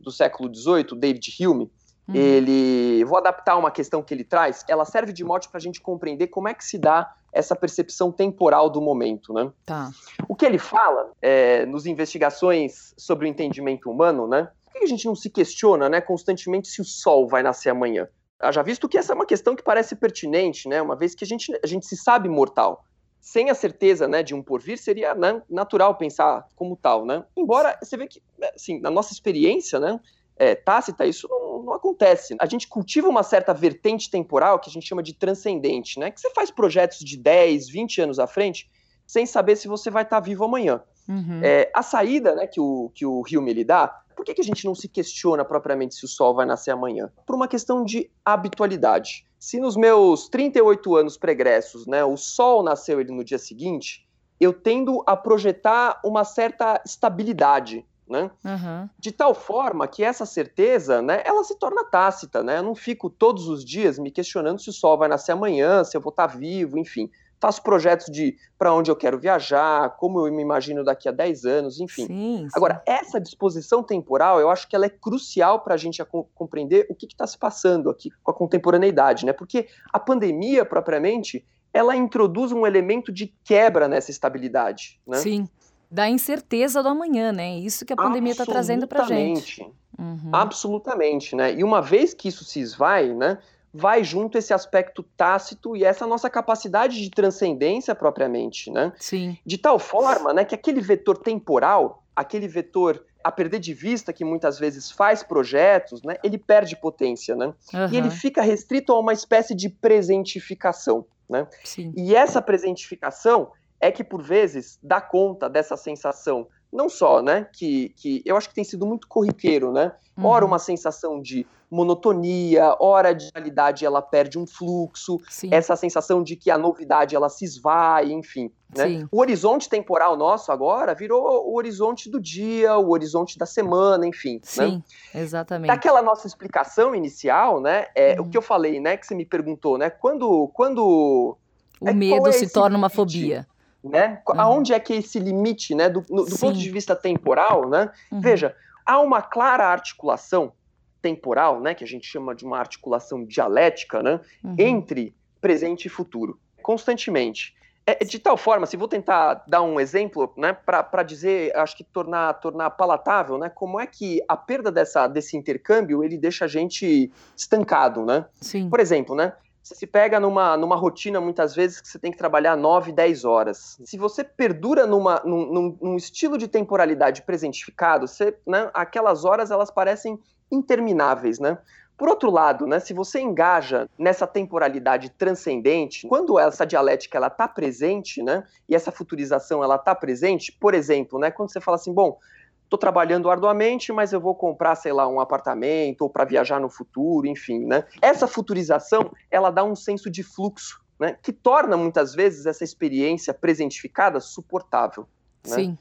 do 0.00 0.10
século 0.10 0.52
XVIII, 0.52 0.98
David 0.98 1.32
Hume, 1.40 1.70
uhum. 2.08 2.14
ele. 2.14 3.04
Vou 3.04 3.18
adaptar 3.18 3.56
uma 3.56 3.70
questão 3.70 4.02
que 4.02 4.12
ele 4.12 4.24
traz, 4.24 4.64
ela 4.68 4.84
serve 4.84 5.12
de 5.12 5.24
mote 5.24 5.48
para 5.48 5.58
a 5.58 5.60
gente 5.60 5.80
compreender 5.80 6.26
como 6.26 6.48
é 6.48 6.54
que 6.54 6.64
se 6.64 6.76
dá 6.76 7.14
essa 7.32 7.54
percepção 7.54 8.10
temporal 8.10 8.68
do 8.68 8.80
momento. 8.80 9.32
Né? 9.32 9.50
Tá. 9.64 9.90
O 10.28 10.34
que 10.34 10.44
ele 10.44 10.58
fala 10.58 11.12
é, 11.22 11.64
nos 11.66 11.86
investigações 11.86 12.94
sobre 12.96 13.26
o 13.26 13.28
entendimento 13.28 13.90
humano, 13.90 14.26
né? 14.26 14.50
Por 14.64 14.72
que 14.80 14.84
a 14.84 14.88
gente 14.88 15.06
não 15.06 15.14
se 15.14 15.30
questiona 15.30 15.88
né, 15.88 16.00
constantemente 16.00 16.68
se 16.68 16.80
o 16.80 16.84
sol 16.84 17.28
vai 17.28 17.42
nascer 17.42 17.70
amanhã? 17.70 18.08
Já 18.52 18.62
visto 18.62 18.88
que 18.88 18.98
essa 18.98 19.12
é 19.12 19.14
uma 19.14 19.24
questão 19.24 19.56
que 19.56 19.62
parece 19.62 19.96
pertinente, 19.96 20.68
né? 20.68 20.82
Uma 20.82 20.94
vez 20.94 21.14
que 21.14 21.24
a 21.24 21.26
gente, 21.26 21.58
a 21.62 21.66
gente 21.66 21.86
se 21.86 21.96
sabe 21.96 22.28
mortal 22.28 22.84
sem 23.26 23.50
a 23.50 23.56
certeza 23.56 24.06
né, 24.06 24.22
de 24.22 24.36
um 24.36 24.40
porvir, 24.40 24.78
seria 24.78 25.12
né, 25.12 25.42
natural 25.50 25.96
pensar 25.96 26.46
como 26.54 26.76
tal. 26.76 27.04
Né? 27.04 27.24
Embora 27.36 27.76
você 27.82 27.96
vê 27.96 28.06
que, 28.06 28.22
assim, 28.54 28.78
na 28.78 28.88
nossa 28.88 29.12
experiência 29.12 29.80
né, 29.80 29.98
é, 30.36 30.54
tácita, 30.54 31.04
isso 31.04 31.26
não, 31.28 31.64
não, 31.64 31.72
acontece. 31.72 32.36
A 32.38 32.46
gente 32.46 32.68
cultiva 32.68 33.08
uma 33.08 33.24
certa 33.24 33.52
vertente 33.52 34.08
temporal 34.08 34.60
que 34.60 34.70
a 34.70 34.72
gente 34.72 34.86
chama 34.86 35.02
de 35.02 35.12
transcendente, 35.12 35.98
né? 35.98 36.12
que 36.12 36.20
você 36.20 36.30
faz 36.30 36.52
projetos 36.52 37.00
de 37.00 37.16
10, 37.16 37.68
20 37.68 38.00
anos 38.02 38.20
à 38.20 38.28
frente 38.28 38.70
sem 39.04 39.26
saber 39.26 39.56
se 39.56 39.66
você 39.66 39.90
vai 39.90 40.04
estar 40.04 40.20
vivo 40.20 40.44
amanhã. 40.44 40.80
Uhum. 41.08 41.40
É, 41.42 41.68
a 41.74 41.82
saída 41.82 42.32
né, 42.36 42.46
que, 42.46 42.60
o, 42.60 42.92
que 42.94 43.04
o 43.04 43.24
Hume 43.28 43.52
lhe 43.52 43.64
dá, 43.64 43.88
por 44.14 44.24
que, 44.24 44.34
que 44.34 44.40
a 44.40 44.44
gente 44.44 44.64
não 44.64 44.74
se 44.74 44.86
questiona 44.86 45.44
propriamente 45.44 45.96
se 45.96 46.04
o 46.04 46.08
sol 46.08 46.32
vai 46.32 46.46
nascer 46.46 46.70
amanhã? 46.70 47.10
Por 47.26 47.34
uma 47.34 47.48
questão 47.48 47.84
de 47.84 48.08
habitualidade. 48.24 49.25
Se 49.38 49.60
nos 49.60 49.76
meus 49.76 50.28
38 50.28 50.96
anos 50.96 51.16
pregressos, 51.16 51.86
né, 51.86 52.04
o 52.04 52.16
Sol 52.16 52.62
nasceu 52.62 53.00
ele 53.00 53.12
no 53.12 53.24
dia 53.24 53.38
seguinte, 53.38 54.06
eu 54.40 54.52
tendo 54.52 55.02
a 55.06 55.16
projetar 55.16 56.00
uma 56.04 56.24
certa 56.24 56.80
estabilidade, 56.84 57.86
né? 58.08 58.30
Uhum. 58.44 58.88
De 58.98 59.10
tal 59.10 59.34
forma 59.34 59.88
que 59.88 60.04
essa 60.04 60.24
certeza, 60.24 61.02
né, 61.02 61.22
ela 61.24 61.42
se 61.42 61.58
torna 61.58 61.84
tácita, 61.84 62.42
né? 62.42 62.58
Eu 62.58 62.62
não 62.62 62.74
fico 62.74 63.10
todos 63.10 63.48
os 63.48 63.64
dias 63.64 63.98
me 63.98 64.10
questionando 64.10 64.60
se 64.60 64.70
o 64.70 64.72
sol 64.72 64.96
vai 64.96 65.08
nascer 65.08 65.32
amanhã, 65.32 65.82
se 65.84 65.96
eu 65.96 66.00
vou 66.00 66.10
estar 66.10 66.26
vivo, 66.26 66.78
enfim 66.78 67.10
faço 67.40 67.62
projetos 67.62 68.06
de 68.06 68.36
para 68.58 68.72
onde 68.72 68.90
eu 68.90 68.96
quero 68.96 69.18
viajar, 69.18 69.96
como 69.96 70.26
eu 70.26 70.32
me 70.32 70.42
imagino 70.42 70.82
daqui 70.82 71.08
a 71.08 71.12
10 71.12 71.44
anos, 71.44 71.80
enfim. 71.80 72.06
Sim, 72.06 72.38
sim. 72.42 72.48
Agora, 72.54 72.82
essa 72.86 73.20
disposição 73.20 73.82
temporal, 73.82 74.40
eu 74.40 74.50
acho 74.50 74.68
que 74.68 74.74
ela 74.74 74.86
é 74.86 74.90
crucial 74.90 75.60
para 75.60 75.74
a 75.74 75.76
gente 75.76 76.02
compreender 76.34 76.86
o 76.88 76.94
que 76.94 77.06
está 77.06 77.26
se 77.26 77.38
passando 77.38 77.90
aqui 77.90 78.10
com 78.22 78.30
a 78.30 78.34
contemporaneidade, 78.34 79.26
né? 79.26 79.32
Porque 79.32 79.68
a 79.92 79.98
pandemia, 79.98 80.64
propriamente, 80.64 81.44
ela 81.72 81.94
introduz 81.94 82.52
um 82.52 82.66
elemento 82.66 83.12
de 83.12 83.34
quebra 83.44 83.86
nessa 83.86 84.10
estabilidade, 84.10 84.98
né? 85.06 85.18
Sim. 85.18 85.48
Da 85.90 86.08
incerteza 86.08 86.82
do 86.82 86.88
amanhã, 86.88 87.30
né? 87.32 87.58
Isso 87.58 87.84
que 87.84 87.92
a 87.92 87.96
pandemia 87.96 88.32
está 88.32 88.44
trazendo 88.44 88.88
para 88.88 89.04
gente. 89.04 89.62
Uhum. 89.98 90.30
Absolutamente, 90.32 91.36
né? 91.36 91.54
E 91.54 91.62
uma 91.62 91.80
vez 91.80 92.12
que 92.12 92.28
isso 92.28 92.44
se 92.44 92.60
esvai, 92.60 93.14
né? 93.14 93.38
Vai 93.76 94.02
junto 94.02 94.38
esse 94.38 94.54
aspecto 94.54 95.02
tácito 95.16 95.76
e 95.76 95.84
essa 95.84 96.06
nossa 96.06 96.30
capacidade 96.30 97.00
de 97.00 97.10
transcendência 97.10 97.94
propriamente, 97.94 98.70
né? 98.70 98.92
Sim. 98.98 99.36
De 99.44 99.58
tal 99.58 99.78
forma, 99.78 100.32
né, 100.32 100.44
que 100.44 100.54
aquele 100.54 100.80
vetor 100.80 101.18
temporal, 101.18 102.02
aquele 102.14 102.48
vetor 102.48 103.04
a 103.22 103.30
perder 103.30 103.58
de 103.58 103.74
vista 103.74 104.12
que 104.12 104.24
muitas 104.24 104.58
vezes 104.58 104.90
faz 104.90 105.22
projetos, 105.22 106.00
né, 106.02 106.16
ele 106.22 106.38
perde 106.38 106.76
potência, 106.76 107.34
né? 107.34 107.52
Uhum. 107.74 107.88
E 107.92 107.96
ele 107.96 108.10
fica 108.10 108.40
restrito 108.40 108.92
a 108.92 109.00
uma 109.00 109.12
espécie 109.12 109.54
de 109.54 109.68
presentificação, 109.68 111.04
né? 111.28 111.46
Sim. 111.64 111.92
E 111.96 112.14
essa 112.14 112.40
presentificação 112.40 113.50
é 113.80 113.90
que 113.90 114.04
por 114.04 114.22
vezes 114.22 114.78
dá 114.82 115.00
conta 115.00 115.50
dessa 115.50 115.76
sensação 115.76 116.46
não 116.72 116.88
só, 116.88 117.22
né, 117.22 117.48
que, 117.52 117.90
que 117.96 118.22
eu 118.24 118.36
acho 118.36 118.48
que 118.48 118.54
tem 118.54 118.64
sido 118.64 118.86
muito 118.86 119.08
corriqueiro, 119.08 119.72
né? 119.72 119.92
Ora 120.22 120.44
uhum. 120.44 120.50
uma 120.50 120.58
sensação 120.58 121.20
de 121.20 121.46
monotonia, 121.70 122.76
ora 122.78 123.12
de 123.12 123.28
realidade 123.34 123.84
ela 123.84 124.00
perde 124.00 124.38
um 124.38 124.46
fluxo, 124.46 125.18
Sim. 125.28 125.48
essa 125.52 125.74
sensação 125.76 126.22
de 126.22 126.36
que 126.36 126.50
a 126.50 126.56
novidade 126.56 127.14
ela 127.14 127.28
se 127.28 127.44
esvai, 127.44 128.12
enfim. 128.12 128.50
Né? 128.74 129.06
O 129.10 129.20
horizonte 129.20 129.68
temporal 129.68 130.16
nosso 130.16 130.52
agora 130.52 130.94
virou 130.94 131.46
o 131.46 131.56
horizonte 131.56 132.08
do 132.08 132.20
dia, 132.20 132.76
o 132.76 132.90
horizonte 132.90 133.36
da 133.36 133.46
semana, 133.46 134.06
enfim. 134.06 134.34
Né? 134.34 134.40
Sim, 134.42 134.82
né? 135.12 135.20
exatamente. 135.20 135.68
Daquela 135.68 136.00
nossa 136.00 136.26
explicação 136.26 136.94
inicial, 136.94 137.60
né? 137.60 137.86
É, 137.94 138.18
uhum. 138.18 138.26
O 138.26 138.30
que 138.30 138.38
eu 138.38 138.42
falei, 138.42 138.80
né? 138.80 138.96
Que 138.96 139.06
você 139.06 139.14
me 139.14 139.24
perguntou, 139.24 139.76
né? 139.76 139.90
Quando. 139.90 140.48
quando 140.54 141.36
o 141.78 141.88
é, 141.88 141.92
medo 141.92 142.28
é 142.28 142.32
se 142.32 142.50
torna 142.50 142.76
uma 142.76 142.88
fobia 142.88 143.46
né? 143.88 144.22
Uhum. 144.28 144.40
Aonde 144.40 144.72
é 144.72 144.80
que 144.80 144.92
é 144.92 144.96
esse 144.96 145.18
limite, 145.18 145.74
né? 145.74 145.88
Do, 145.88 146.04
no, 146.08 146.24
do 146.24 146.38
ponto 146.38 146.58
de 146.58 146.70
vista 146.70 146.94
temporal, 146.94 147.68
né? 147.68 147.90
Uhum. 148.10 148.20
Veja, 148.20 148.54
há 148.84 149.00
uma 149.00 149.22
clara 149.22 149.66
articulação 149.66 150.52
temporal, 151.00 151.60
né? 151.60 151.74
Que 151.74 151.84
a 151.84 151.86
gente 151.86 152.06
chama 152.06 152.34
de 152.34 152.44
uma 152.44 152.58
articulação 152.58 153.24
dialética, 153.24 154.02
né? 154.02 154.20
Uhum. 154.42 154.56
Entre 154.58 155.14
presente 155.40 155.86
e 155.86 155.88
futuro, 155.88 156.38
constantemente. 156.62 157.54
É, 157.88 158.04
de 158.04 158.18
tal 158.18 158.36
forma, 158.36 158.66
se 158.66 158.76
vou 158.76 158.88
tentar 158.88 159.44
dar 159.46 159.62
um 159.62 159.78
exemplo, 159.78 160.32
né, 160.36 160.52
para 160.52 161.04
dizer, 161.04 161.56
acho 161.56 161.76
que 161.76 161.84
tornar, 161.84 162.34
tornar 162.34 162.70
palatável, 162.70 163.38
né, 163.38 163.48
como 163.48 163.78
é 163.78 163.86
que 163.86 164.20
a 164.26 164.36
perda 164.36 164.72
dessa, 164.72 165.06
desse 165.06 165.36
intercâmbio 165.36 166.02
ele 166.02 166.18
deixa 166.18 166.46
a 166.46 166.48
gente 166.48 167.12
estancado, 167.36 168.04
né? 168.04 168.26
Sim. 168.40 168.68
Por 168.68 168.80
exemplo, 168.80 169.14
né, 169.14 169.34
você 169.66 169.74
se 169.74 169.86
pega 169.86 170.20
numa, 170.20 170.56
numa 170.56 170.76
rotina, 170.76 171.20
muitas 171.20 171.52
vezes, 171.52 171.80
que 171.80 171.88
você 171.88 171.98
tem 171.98 172.12
que 172.12 172.16
trabalhar 172.16 172.56
9, 172.56 172.92
10 172.92 173.24
horas. 173.24 173.76
Se 173.84 173.98
você 173.98 174.22
perdura 174.22 174.86
numa, 174.86 175.20
num, 175.24 175.76
num 175.82 175.96
estilo 175.96 176.38
de 176.38 176.46
temporalidade 176.46 177.22
presentificado, 177.22 178.06
você, 178.06 178.38
né, 178.46 178.70
aquelas 178.72 179.24
horas 179.24 179.50
elas 179.50 179.68
parecem 179.68 180.20
intermináveis, 180.52 181.40
né? 181.40 181.58
Por 181.98 182.08
outro 182.08 182.30
lado, 182.30 182.64
né, 182.64 182.78
se 182.78 182.94
você 182.94 183.20
engaja 183.20 183.88
nessa 183.98 184.24
temporalidade 184.24 185.10
transcendente, 185.10 186.06
quando 186.06 186.38
essa 186.38 186.64
dialética 186.64 187.18
ela 187.18 187.26
está 187.26 187.48
presente, 187.48 188.22
né, 188.22 188.44
e 188.68 188.74
essa 188.76 188.92
futurização 188.92 189.64
ela 189.64 189.74
está 189.74 189.96
presente, 189.96 190.52
por 190.52 190.74
exemplo, 190.74 191.18
né, 191.18 191.32
quando 191.32 191.50
você 191.50 191.60
fala 191.60 191.76
assim, 191.76 191.92
bom, 191.92 192.18
estou 192.66 192.78
trabalhando 192.78 193.30
arduamente, 193.30 193.92
mas 193.92 194.12
eu 194.12 194.20
vou 194.20 194.34
comprar, 194.34 194.74
sei 194.74 194.92
lá, 194.92 195.08
um 195.08 195.20
apartamento 195.20 196.02
ou 196.02 196.10
para 196.10 196.24
viajar 196.24 196.60
no 196.60 196.68
futuro, 196.68 197.26
enfim, 197.26 197.64
né? 197.64 197.84
Essa 198.02 198.26
futurização, 198.26 199.10
ela 199.30 199.50
dá 199.50 199.64
um 199.64 199.74
senso 199.74 200.10
de 200.10 200.22
fluxo, 200.22 200.80
né? 200.98 201.16
Que 201.22 201.32
torna 201.32 201.76
muitas 201.76 202.14
vezes 202.14 202.44
essa 202.44 202.64
experiência 202.64 203.32
presentificada 203.32 204.20
suportável. 204.20 205.06
Né? 205.46 205.54
Sim. 205.54 205.78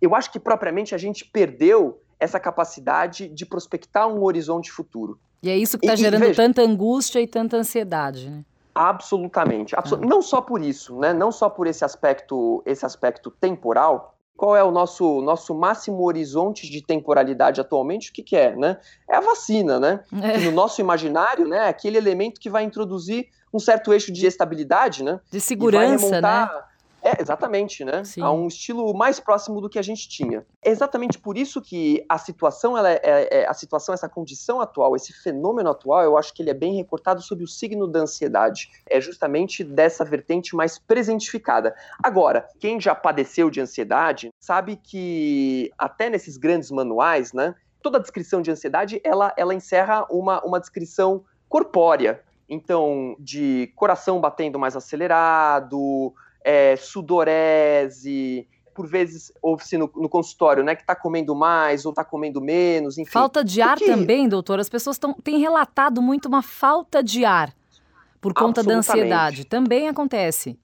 Eu 0.00 0.14
acho 0.14 0.30
que 0.30 0.38
propriamente 0.38 0.94
a 0.94 0.98
gente 0.98 1.24
perdeu 1.24 2.00
essa 2.18 2.38
capacidade 2.38 3.28
de 3.28 3.46
prospectar 3.46 4.06
um 4.06 4.22
horizonte 4.22 4.70
futuro. 4.70 5.18
E 5.42 5.48
é 5.48 5.56
isso 5.56 5.78
que 5.78 5.86
está 5.86 5.96
gerando 5.96 6.20
veja, 6.20 6.42
tanta 6.42 6.60
angústia 6.60 7.20
e 7.20 7.26
tanta 7.26 7.56
ansiedade, 7.56 8.28
né? 8.28 8.44
Absolutamente. 8.74 9.74
Absol 9.74 10.02
ah. 10.02 10.06
Não 10.06 10.20
só 10.20 10.42
por 10.42 10.62
isso, 10.62 10.98
né? 10.98 11.14
Não 11.14 11.32
só 11.32 11.48
por 11.48 11.66
esse 11.66 11.82
aspecto, 11.82 12.62
esse 12.66 12.84
aspecto 12.84 13.30
temporal, 13.30 14.14
qual 14.40 14.56
é 14.56 14.64
o 14.64 14.70
nosso, 14.70 15.20
nosso 15.20 15.54
máximo 15.54 16.02
horizonte 16.02 16.70
de 16.70 16.80
temporalidade 16.80 17.60
atualmente? 17.60 18.08
O 18.08 18.12
que, 18.14 18.22
que 18.22 18.34
é, 18.34 18.56
né? 18.56 18.78
É 19.06 19.16
a 19.16 19.20
vacina, 19.20 19.78
né? 19.78 20.00
É. 20.10 20.38
No 20.38 20.50
nosso 20.50 20.80
imaginário, 20.80 21.46
né, 21.46 21.66
é 21.66 21.68
aquele 21.68 21.98
elemento 21.98 22.40
que 22.40 22.48
vai 22.48 22.64
introduzir 22.64 23.28
um 23.52 23.58
certo 23.58 23.92
eixo 23.92 24.10
de 24.10 24.26
estabilidade, 24.26 25.04
né? 25.04 25.20
De 25.30 25.42
segurança, 25.42 26.22
né? 26.22 26.48
É, 27.02 27.20
exatamente, 27.20 27.84
né? 27.84 28.04
Sim. 28.04 28.22
A 28.22 28.30
um 28.30 28.46
estilo 28.46 28.92
mais 28.94 29.18
próximo 29.18 29.60
do 29.60 29.68
que 29.68 29.78
a 29.78 29.82
gente 29.82 30.08
tinha. 30.08 30.44
É 30.62 30.70
exatamente 30.70 31.18
por 31.18 31.36
isso 31.36 31.60
que 31.60 32.04
a 32.08 32.18
situação, 32.18 32.76
ela 32.76 32.90
é, 32.90 33.00
é, 33.02 33.38
é, 33.40 33.48
a 33.48 33.54
situação, 33.54 33.94
essa 33.94 34.08
condição 34.08 34.60
atual, 34.60 34.94
esse 34.94 35.12
fenômeno 35.12 35.70
atual, 35.70 36.02
eu 36.02 36.16
acho 36.16 36.34
que 36.34 36.42
ele 36.42 36.50
é 36.50 36.54
bem 36.54 36.76
recortado 36.76 37.22
sob 37.22 37.42
o 37.42 37.48
signo 37.48 37.86
da 37.86 38.00
ansiedade. 38.00 38.70
É 38.86 39.00
justamente 39.00 39.64
dessa 39.64 40.04
vertente 40.04 40.54
mais 40.54 40.78
presentificada. 40.78 41.74
Agora, 42.02 42.48
quem 42.58 42.80
já 42.80 42.94
padeceu 42.94 43.50
de 43.50 43.60
ansiedade 43.60 44.30
sabe 44.38 44.76
que 44.76 45.70
até 45.78 46.10
nesses 46.10 46.36
grandes 46.36 46.70
manuais, 46.70 47.32
né? 47.32 47.54
Toda 47.82 47.96
a 47.96 48.00
descrição 48.00 48.42
de 48.42 48.50
ansiedade, 48.50 49.00
ela, 49.02 49.32
ela 49.38 49.54
encerra 49.54 50.06
uma, 50.10 50.44
uma 50.44 50.60
descrição 50.60 51.24
corpórea. 51.48 52.22
Então, 52.46 53.16
de 53.18 53.72
coração 53.76 54.20
batendo 54.20 54.58
mais 54.58 54.76
acelerado, 54.76 56.12
é, 56.44 56.76
sudorese, 56.76 58.46
por 58.74 58.86
vezes 58.86 59.32
ouve-se 59.42 59.76
no, 59.76 59.90
no, 59.94 60.08
consultório, 60.08 60.64
né, 60.64 60.74
que 60.74 60.82
está 60.82 60.94
comendo 60.94 61.34
mais 61.34 61.84
ou 61.84 61.90
está 61.90 62.04
comendo 62.04 62.40
menos, 62.40 62.96
enfim. 62.98 63.10
Falta 63.10 63.44
de 63.44 63.60
ar 63.60 63.78
também, 63.78 64.28
doutor. 64.28 64.58
As 64.58 64.68
pessoas 64.68 64.98
tão, 64.98 65.12
têm 65.12 65.38
relatado 65.38 66.00
muito 66.00 66.26
uma 66.26 66.42
falta 66.42 67.02
de 67.02 67.24
ar 67.24 67.52
por 68.20 68.32
conta 68.32 68.62
da 68.62 68.74
ansiedade. 68.74 69.44
Também 69.44 69.88
acontece. 69.88 70.58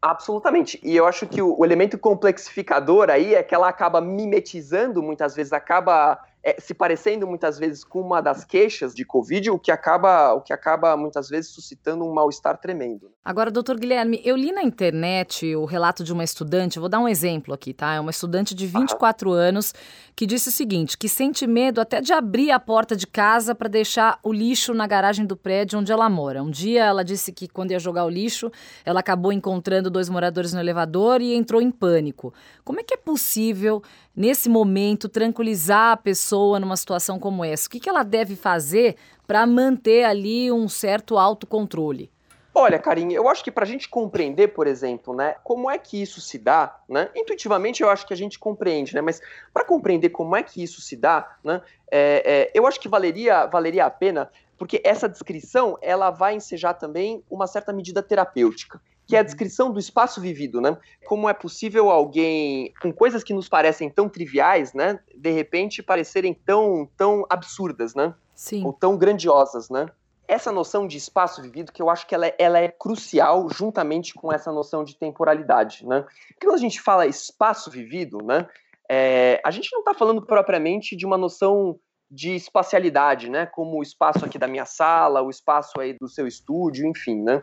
Absolutamente. 0.00 0.80
E 0.82 0.96
eu 0.96 1.06
acho 1.06 1.26
que 1.26 1.40
o, 1.40 1.60
o 1.60 1.64
elemento 1.64 1.96
complexificador 1.96 3.08
aí 3.08 3.34
é 3.34 3.42
que 3.42 3.54
ela 3.54 3.68
acaba 3.68 4.00
mimetizando, 4.00 5.02
muitas 5.02 5.34
vezes, 5.34 5.52
acaba 5.52 6.18
é, 6.44 6.56
se 6.60 6.74
parecendo 6.74 7.24
muitas 7.26 7.56
vezes 7.56 7.84
com 7.84 8.00
uma 8.00 8.20
das 8.20 8.44
queixas 8.44 8.92
de 8.92 9.04
Covid, 9.04 9.50
o 9.50 9.58
que 9.58 9.70
acaba, 9.70 10.32
o 10.32 10.40
que 10.40 10.52
acaba 10.52 10.96
muitas 10.96 11.28
vezes 11.28 11.52
suscitando 11.52 12.04
um 12.04 12.12
mal-estar 12.12 12.58
tremendo. 12.58 13.06
Né? 13.06 13.12
Agora, 13.24 13.48
doutor 13.48 13.78
Guilherme, 13.78 14.20
eu 14.24 14.34
li 14.34 14.50
na 14.50 14.64
internet 14.64 15.54
o 15.54 15.64
relato 15.64 16.02
de 16.02 16.12
uma 16.12 16.24
estudante, 16.24 16.80
vou 16.80 16.88
dar 16.88 16.98
um 16.98 17.06
exemplo 17.06 17.54
aqui, 17.54 17.72
tá? 17.72 17.94
É 17.94 18.00
uma 18.00 18.10
estudante 18.10 18.56
de 18.56 18.66
24 18.66 19.30
Aham. 19.30 19.40
anos 19.40 19.72
que 20.16 20.26
disse 20.26 20.48
o 20.48 20.52
seguinte: 20.52 20.98
que 20.98 21.08
sente 21.08 21.46
medo 21.46 21.80
até 21.80 22.00
de 22.00 22.12
abrir 22.12 22.50
a 22.50 22.58
porta 22.58 22.96
de 22.96 23.06
casa 23.06 23.54
para 23.54 23.68
deixar 23.68 24.18
o 24.24 24.32
lixo 24.32 24.74
na 24.74 24.88
garagem 24.88 25.24
do 25.24 25.36
prédio 25.36 25.78
onde 25.78 25.92
ela 25.92 26.10
mora. 26.10 26.42
Um 26.42 26.50
dia 26.50 26.84
ela 26.84 27.04
disse 27.04 27.32
que 27.32 27.46
quando 27.46 27.70
ia 27.70 27.78
jogar 27.78 28.04
o 28.04 28.10
lixo, 28.10 28.50
ela 28.84 28.98
acabou 28.98 29.32
encontrando 29.32 29.88
dois 29.88 30.08
moradores 30.08 30.52
no 30.52 30.58
elevador 30.58 31.20
e 31.20 31.34
entrou 31.34 31.62
em 31.62 31.70
pânico. 31.70 32.34
Como 32.64 32.80
é 32.80 32.82
que 32.82 32.94
é 32.94 32.96
possível, 32.96 33.80
nesse 34.16 34.48
momento, 34.48 35.08
tranquilizar 35.08 35.92
a 35.92 35.96
pessoa 35.96 36.31
numa 36.58 36.76
situação 36.76 37.18
como 37.18 37.44
essa? 37.44 37.66
O 37.66 37.70
que, 37.70 37.80
que 37.80 37.88
ela 37.88 38.02
deve 38.02 38.36
fazer 38.36 38.96
para 39.26 39.46
manter 39.46 40.04
ali 40.04 40.50
um 40.50 40.68
certo 40.68 41.18
autocontrole? 41.18 42.10
Olha, 42.54 42.78
Karim, 42.78 43.12
eu 43.12 43.28
acho 43.28 43.42
que 43.42 43.50
para 43.50 43.64
a 43.64 43.66
gente 43.66 43.88
compreender, 43.88 44.48
por 44.48 44.66
exemplo, 44.66 45.14
né, 45.14 45.36
como 45.42 45.70
é 45.70 45.78
que 45.78 46.02
isso 46.02 46.20
se 46.20 46.38
dá, 46.38 46.78
né, 46.86 47.08
intuitivamente 47.16 47.82
eu 47.82 47.88
acho 47.88 48.06
que 48.06 48.12
a 48.12 48.16
gente 48.16 48.38
compreende, 48.38 48.94
né, 48.94 49.00
mas 49.00 49.22
para 49.54 49.64
compreender 49.64 50.10
como 50.10 50.36
é 50.36 50.42
que 50.42 50.62
isso 50.62 50.82
se 50.82 50.94
dá, 50.94 51.34
né, 51.42 51.62
é, 51.90 52.22
é, 52.24 52.50
eu 52.54 52.66
acho 52.66 52.78
que 52.78 52.90
valeria, 52.90 53.46
valeria 53.46 53.86
a 53.86 53.90
pena, 53.90 54.30
porque 54.58 54.82
essa 54.84 55.08
descrição 55.08 55.78
ela 55.80 56.10
vai 56.10 56.34
ensejar 56.34 56.74
também 56.74 57.24
uma 57.30 57.46
certa 57.46 57.72
medida 57.72 58.02
terapêutica 58.02 58.78
que 59.06 59.16
é 59.16 59.18
a 59.18 59.22
descrição 59.22 59.70
do 59.72 59.78
espaço 59.78 60.20
vivido, 60.20 60.60
né? 60.60 60.76
Como 61.06 61.28
é 61.28 61.34
possível 61.34 61.90
alguém 61.90 62.72
com 62.80 62.92
coisas 62.92 63.22
que 63.22 63.34
nos 63.34 63.48
parecem 63.48 63.90
tão 63.90 64.08
triviais, 64.08 64.72
né, 64.72 64.98
de 65.14 65.30
repente 65.30 65.82
parecerem 65.82 66.34
tão 66.34 66.88
tão 66.96 67.26
absurdas, 67.28 67.94
né? 67.94 68.14
Sim. 68.34 68.64
Ou 68.64 68.72
tão 68.72 68.96
grandiosas, 68.96 69.68
né? 69.68 69.86
essa 70.32 70.50
noção 70.50 70.86
de 70.86 70.96
espaço 70.96 71.42
vivido, 71.42 71.72
que 71.72 71.82
eu 71.82 71.90
acho 71.90 72.06
que 72.06 72.14
ela 72.14 72.26
é, 72.26 72.34
ela 72.38 72.58
é 72.58 72.68
crucial 72.68 73.48
juntamente 73.50 74.14
com 74.14 74.32
essa 74.32 74.50
noção 74.50 74.82
de 74.82 74.96
temporalidade, 74.96 75.86
né? 75.86 76.06
Porque 76.28 76.46
quando 76.46 76.54
a 76.54 76.60
gente 76.60 76.80
fala 76.80 77.06
espaço 77.06 77.70
vivido, 77.70 78.18
né, 78.24 78.48
é, 78.88 79.40
a 79.44 79.50
gente 79.50 79.70
não 79.72 79.80
está 79.80 79.92
falando 79.92 80.22
propriamente 80.22 80.96
de 80.96 81.04
uma 81.04 81.18
noção 81.18 81.78
de 82.10 82.34
espacialidade, 82.34 83.30
né, 83.30 83.46
como 83.46 83.78
o 83.78 83.82
espaço 83.82 84.24
aqui 84.24 84.38
da 84.38 84.46
minha 84.46 84.66
sala, 84.66 85.22
o 85.22 85.30
espaço 85.30 85.80
aí 85.80 85.94
do 85.94 86.08
seu 86.08 86.26
estúdio, 86.26 86.86
enfim, 86.86 87.22
né? 87.22 87.42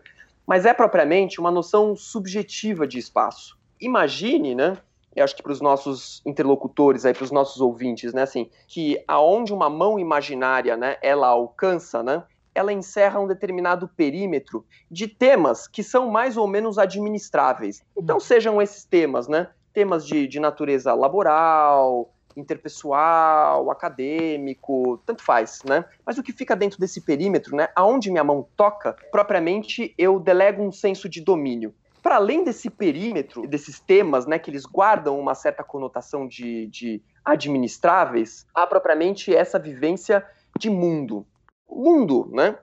Mas 0.49 0.65
é 0.65 0.73
propriamente 0.73 1.39
uma 1.39 1.51
noção 1.51 1.95
subjetiva 1.95 2.87
de 2.87 2.97
espaço. 2.97 3.55
Imagine, 3.79 4.55
né, 4.55 4.79
eu 5.15 5.23
acho 5.23 5.35
que 5.35 5.43
para 5.43 5.51
os 5.51 5.61
nossos 5.61 6.23
interlocutores 6.25 7.05
aí, 7.05 7.13
para 7.13 7.23
os 7.23 7.29
nossos 7.29 7.61
ouvintes, 7.61 8.15
né, 8.15 8.23
assim, 8.23 8.49
que 8.67 8.99
aonde 9.07 9.53
uma 9.53 9.69
mão 9.69 9.99
imaginária, 9.99 10.75
né, 10.75 10.97
ela 11.03 11.27
alcança, 11.27 12.01
né, 12.01 12.23
ela 12.55 12.73
encerra 12.73 13.19
um 13.19 13.27
determinado 13.27 13.87
perímetro 13.87 14.65
de 14.89 15.07
temas 15.07 15.67
que 15.67 15.83
são 15.83 16.09
mais 16.09 16.35
ou 16.35 16.47
menos 16.47 16.79
administráveis. 16.79 17.83
Então, 17.95 18.15
uhum. 18.15 18.19
sejam 18.19 18.59
esses 18.59 18.83
temas, 18.83 19.27
né? 19.27 19.49
Temas 19.71 20.03
de, 20.03 20.27
de 20.27 20.39
natureza 20.39 20.95
laboral, 20.95 22.11
interpessoal, 22.39 23.69
acadêmico, 23.69 25.01
tanto 25.05 25.23
faz, 25.23 25.61
né? 25.63 25.85
Mas 26.05 26.17
o 26.17 26.23
que 26.23 26.31
fica 26.31 26.55
dentro 26.55 26.79
desse 26.79 27.01
perímetro, 27.01 27.55
né? 27.55 27.69
Aonde 27.75 28.09
minha 28.09 28.23
mão 28.23 28.47
toca, 28.55 28.95
propriamente 29.11 29.93
eu 29.97 30.19
delego 30.19 30.63
um 30.63 30.71
senso 30.71 31.07
de 31.07 31.21
domínio. 31.21 31.73
Para 32.01 32.15
além 32.15 32.43
desse 32.43 32.69
perímetro, 32.69 33.45
desses 33.45 33.79
temas, 33.79 34.25
né, 34.25 34.39
que 34.39 34.49
eles 34.49 34.65
guardam 34.65 35.19
uma 35.19 35.35
certa 35.35 35.63
conotação 35.63 36.25
de, 36.25 36.67
de 36.67 37.01
administráveis, 37.25 38.47
há 38.55 38.65
propriamente 38.65 39.35
essa 39.35 39.59
vivência 39.59 40.25
de 40.57 40.69
mundo 40.69 41.25
mundo, 41.69 42.29
né? 42.31 42.57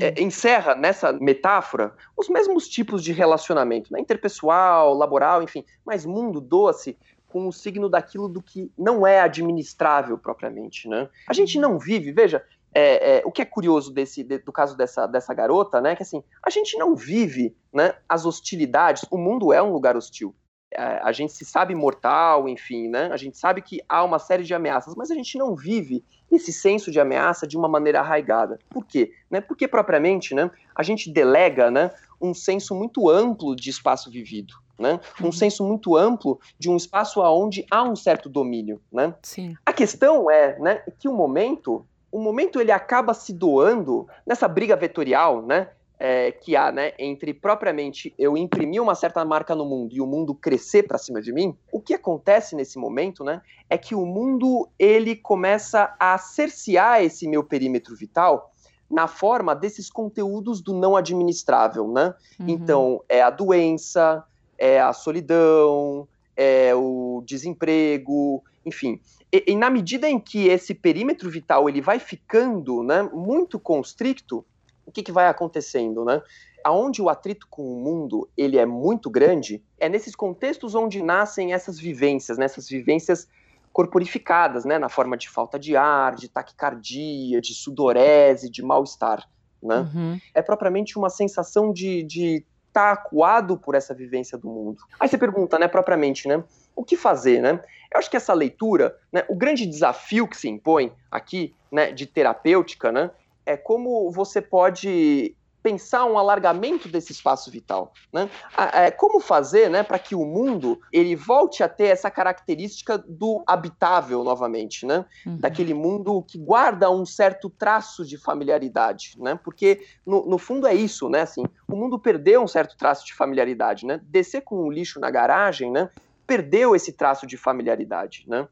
É, 0.00 0.20
encerra 0.20 0.74
nessa 0.74 1.12
metáfora 1.12 1.94
os 2.16 2.28
mesmos 2.28 2.66
tipos 2.66 3.04
de 3.04 3.12
relacionamento, 3.12 3.92
né? 3.92 4.00
interpessoal, 4.00 4.92
laboral, 4.92 5.44
enfim, 5.44 5.64
mas 5.84 6.04
mundo 6.04 6.40
doa-se 6.40 6.98
com 7.36 7.48
o 7.48 7.52
signo 7.52 7.86
daquilo 7.86 8.30
do 8.30 8.40
que 8.40 8.72
não 8.78 9.06
é 9.06 9.20
administrável 9.20 10.16
propriamente, 10.16 10.88
né? 10.88 11.06
A 11.28 11.34
gente 11.34 11.58
não 11.58 11.78
vive, 11.78 12.10
veja, 12.10 12.42
é, 12.74 13.18
é, 13.18 13.22
o 13.26 13.30
que 13.30 13.42
é 13.42 13.44
curioso 13.44 13.92
desse, 13.92 14.24
de, 14.24 14.38
do 14.38 14.50
caso 14.50 14.74
dessa, 14.74 15.06
dessa 15.06 15.34
garota, 15.34 15.78
né, 15.78 15.94
que 15.94 16.02
assim, 16.02 16.24
a 16.42 16.48
gente 16.48 16.78
não 16.78 16.96
vive, 16.96 17.54
né, 17.70 17.92
as 18.08 18.24
hostilidades, 18.24 19.04
o 19.10 19.18
mundo 19.18 19.52
é 19.52 19.62
um 19.62 19.70
lugar 19.70 19.98
hostil, 19.98 20.34
a, 20.74 21.08
a 21.08 21.12
gente 21.12 21.34
se 21.34 21.44
sabe 21.44 21.74
mortal, 21.74 22.48
enfim, 22.48 22.88
né? 22.88 23.10
A 23.12 23.18
gente 23.18 23.36
sabe 23.36 23.60
que 23.60 23.82
há 23.86 24.02
uma 24.02 24.18
série 24.18 24.42
de 24.42 24.54
ameaças, 24.54 24.94
mas 24.96 25.10
a 25.10 25.14
gente 25.14 25.36
não 25.36 25.54
vive 25.54 26.02
esse 26.32 26.54
senso 26.54 26.90
de 26.90 26.98
ameaça 26.98 27.46
de 27.46 27.58
uma 27.58 27.68
maneira 27.68 28.00
arraigada. 28.00 28.58
Por 28.70 28.86
quê? 28.86 29.12
Né? 29.30 29.42
Porque 29.42 29.68
propriamente, 29.68 30.34
né, 30.34 30.50
a 30.74 30.82
gente 30.82 31.12
delega, 31.12 31.70
né, 31.70 31.90
um 32.18 32.32
senso 32.32 32.74
muito 32.74 33.10
amplo 33.10 33.54
de 33.54 33.68
espaço 33.68 34.10
vivido. 34.10 34.54
Né? 34.78 35.00
Um 35.20 35.26
uhum. 35.26 35.32
senso 35.32 35.64
muito 35.64 35.96
amplo 35.96 36.38
de 36.58 36.68
um 36.68 36.76
espaço 36.76 37.20
onde 37.20 37.64
há 37.70 37.82
um 37.82 37.96
certo 37.96 38.28
domínio. 38.28 38.80
Né? 38.92 39.14
Sim. 39.22 39.54
A 39.64 39.72
questão 39.72 40.30
é 40.30 40.58
né, 40.58 40.82
que 40.98 41.08
o 41.08 41.12
momento, 41.12 41.86
o 42.12 42.20
momento 42.20 42.60
ele 42.60 42.72
acaba 42.72 43.14
se 43.14 43.32
doando 43.32 44.06
nessa 44.26 44.46
briga 44.46 44.76
vetorial, 44.76 45.40
né? 45.40 45.68
é, 45.98 46.30
que 46.30 46.54
há 46.54 46.70
né, 46.70 46.92
entre 46.98 47.32
propriamente 47.32 48.14
eu 48.18 48.36
imprimir 48.36 48.82
uma 48.82 48.94
certa 48.94 49.24
marca 49.24 49.54
no 49.54 49.64
mundo 49.64 49.94
e 49.94 50.00
o 50.00 50.06
mundo 50.06 50.34
crescer 50.34 50.82
para 50.82 50.98
cima 50.98 51.20
de 51.20 51.32
mim, 51.32 51.56
o 51.72 51.80
que 51.80 51.94
acontece 51.94 52.54
nesse 52.54 52.78
momento 52.78 53.24
né, 53.24 53.40
é 53.68 53.78
que 53.78 53.94
o 53.94 54.04
mundo 54.04 54.68
ele 54.78 55.16
começa 55.16 55.94
a 55.98 56.18
cercear 56.18 57.02
esse 57.02 57.26
meu 57.26 57.42
perímetro 57.42 57.96
vital 57.96 58.52
na 58.88 59.08
forma 59.08 59.54
desses 59.54 59.90
conteúdos 59.90 60.60
do 60.60 60.72
não 60.72 60.94
administrável, 60.94 61.88
né? 61.90 62.14
Uhum. 62.38 62.48
Então, 62.48 63.04
é 63.08 63.20
a 63.20 63.30
doença, 63.30 64.22
é 64.58 64.80
a 64.80 64.92
solidão, 64.92 66.08
é, 66.36 66.74
o 66.74 67.22
desemprego, 67.26 68.42
enfim. 68.64 69.00
E, 69.32 69.44
e, 69.48 69.56
na 69.56 69.70
medida 69.70 70.08
em 70.08 70.18
que 70.18 70.48
esse 70.48 70.74
perímetro 70.74 71.30
vital 71.30 71.68
ele 71.68 71.80
vai 71.80 71.98
ficando 71.98 72.82
né, 72.82 73.02
muito 73.12 73.58
constricto, 73.58 74.44
o 74.84 74.92
que, 74.92 75.02
que 75.02 75.12
vai 75.12 75.28
acontecendo? 75.28 76.04
Né? 76.04 76.22
Aonde 76.64 77.02
o 77.02 77.08
atrito 77.08 77.46
com 77.50 77.62
o 77.62 77.80
mundo 77.82 78.28
ele 78.36 78.58
é 78.58 78.66
muito 78.66 79.10
grande, 79.10 79.62
é 79.78 79.88
nesses 79.88 80.14
contextos 80.14 80.74
onde 80.74 81.02
nascem 81.02 81.52
essas 81.52 81.78
vivências, 81.78 82.38
né, 82.38 82.44
essas 82.44 82.68
vivências 82.68 83.28
corporificadas, 83.72 84.64
né, 84.64 84.78
na 84.78 84.88
forma 84.88 85.18
de 85.18 85.28
falta 85.28 85.58
de 85.58 85.76
ar, 85.76 86.14
de 86.14 86.28
taquicardia, 86.28 87.40
de 87.40 87.54
sudorese, 87.54 88.50
de 88.50 88.62
mal-estar. 88.62 89.28
Né? 89.62 89.80
Uhum. 89.94 90.18
É 90.32 90.40
propriamente 90.40 90.96
uma 90.96 91.10
sensação 91.10 91.72
de, 91.72 92.02
de 92.02 92.44
estar 92.76 92.92
acuado 92.92 93.56
por 93.56 93.74
essa 93.74 93.94
vivência 93.94 94.36
do 94.36 94.48
mundo. 94.48 94.82
Aí 95.00 95.08
você 95.08 95.16
pergunta, 95.16 95.58
né, 95.58 95.66
propriamente, 95.66 96.28
né, 96.28 96.44
o 96.74 96.84
que 96.84 96.94
fazer, 96.94 97.40
né? 97.40 97.62
Eu 97.92 97.98
acho 97.98 98.10
que 98.10 98.16
essa 98.16 98.34
leitura, 98.34 98.98
né, 99.10 99.24
o 99.28 99.34
grande 99.34 99.64
desafio 99.64 100.28
que 100.28 100.36
se 100.36 100.48
impõe 100.48 100.92
aqui, 101.10 101.54
né, 101.72 101.90
de 101.90 102.04
terapêutica, 102.04 102.92
né, 102.92 103.10
é 103.46 103.56
como 103.56 104.10
você 104.10 104.42
pode 104.42 105.34
pensar 105.66 106.04
um 106.04 106.16
alargamento 106.16 106.88
desse 106.88 107.10
espaço 107.10 107.50
vital, 107.50 107.92
né? 108.12 108.30
É, 108.72 108.88
como 108.88 109.18
fazer, 109.18 109.68
né, 109.68 109.82
para 109.82 109.98
que 109.98 110.14
o 110.14 110.24
mundo 110.24 110.80
ele 110.92 111.16
volte 111.16 111.60
a 111.60 111.68
ter 111.68 111.86
essa 111.86 112.08
característica 112.08 112.96
do 112.96 113.42
habitável 113.44 114.22
novamente, 114.22 114.86
né? 114.86 115.04
Uhum. 115.26 115.38
Daquele 115.38 115.74
mundo 115.74 116.22
que 116.22 116.38
guarda 116.38 116.88
um 116.88 117.04
certo 117.04 117.50
traço 117.50 118.04
de 118.04 118.16
familiaridade, 118.16 119.16
né? 119.18 119.36
Porque 119.42 119.84
no, 120.06 120.24
no, 120.24 120.38
fundo 120.38 120.68
é 120.68 120.74
isso, 120.74 121.08
né? 121.08 121.22
Assim, 121.22 121.42
o 121.66 121.74
mundo 121.74 121.98
perdeu 121.98 122.44
um 122.44 122.46
certo 122.46 122.76
traço 122.76 123.04
de 123.04 123.12
familiaridade, 123.12 123.86
né? 123.86 124.00
Descer 124.04 124.42
com 124.42 124.58
o 124.58 124.70
lixo 124.70 125.00
na 125.00 125.10
garagem, 125.10 125.72
né? 125.72 125.90
Perdeu 126.28 126.76
esse 126.76 126.92
traço 126.92 127.26
de 127.26 127.36
familiaridade, 127.36 128.24
né? 128.28 128.46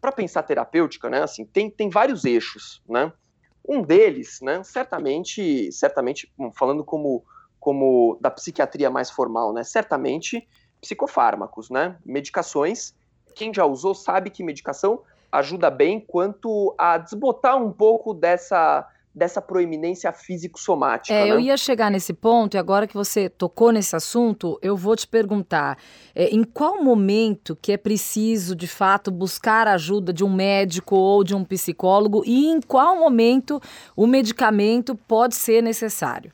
Para 0.00 0.10
pensar 0.10 0.42
terapêutica, 0.42 1.08
né? 1.08 1.22
Assim, 1.22 1.44
tem, 1.44 1.70
tem 1.70 1.88
vários 1.88 2.24
eixos, 2.24 2.82
né? 2.88 3.12
Um 3.66 3.82
deles, 3.82 4.40
né, 4.42 4.62
certamente, 4.64 5.70
certamente, 5.72 6.32
falando 6.54 6.84
como, 6.84 7.24
como 7.60 8.18
da 8.20 8.30
psiquiatria 8.30 8.90
mais 8.90 9.10
formal, 9.10 9.52
né, 9.52 9.62
certamente 9.62 10.46
psicofármacos, 10.80 11.70
né, 11.70 11.96
medicações. 12.04 12.94
Quem 13.34 13.54
já 13.54 13.64
usou 13.64 13.94
sabe 13.94 14.30
que 14.30 14.42
medicação 14.42 15.02
ajuda 15.30 15.70
bem 15.70 16.00
quanto 16.00 16.74
a 16.76 16.98
desbotar 16.98 17.56
um 17.56 17.72
pouco 17.72 18.12
dessa 18.12 18.86
dessa 19.14 19.42
proeminência 19.42 20.10
físico-somática. 20.12 21.14
É, 21.14 21.24
né? 21.24 21.30
eu 21.30 21.38
ia 21.38 21.56
chegar 21.56 21.90
nesse 21.90 22.12
ponto, 22.12 22.54
e 22.54 22.58
agora 22.58 22.86
que 22.86 22.94
você 22.94 23.28
tocou 23.28 23.70
nesse 23.70 23.94
assunto, 23.94 24.58
eu 24.62 24.76
vou 24.76 24.96
te 24.96 25.06
perguntar: 25.06 25.78
é, 26.14 26.28
em 26.34 26.42
qual 26.42 26.82
momento 26.82 27.56
que 27.60 27.72
é 27.72 27.76
preciso, 27.76 28.56
de 28.56 28.66
fato, 28.66 29.10
buscar 29.10 29.68
a 29.68 29.74
ajuda 29.74 30.12
de 30.12 30.24
um 30.24 30.32
médico 30.32 30.96
ou 30.96 31.22
de 31.22 31.34
um 31.34 31.44
psicólogo, 31.44 32.22
e 32.24 32.46
em 32.46 32.60
qual 32.60 32.96
momento 32.96 33.60
o 33.94 34.06
medicamento 34.06 34.94
pode 34.94 35.34
ser 35.34 35.62
necessário? 35.62 36.32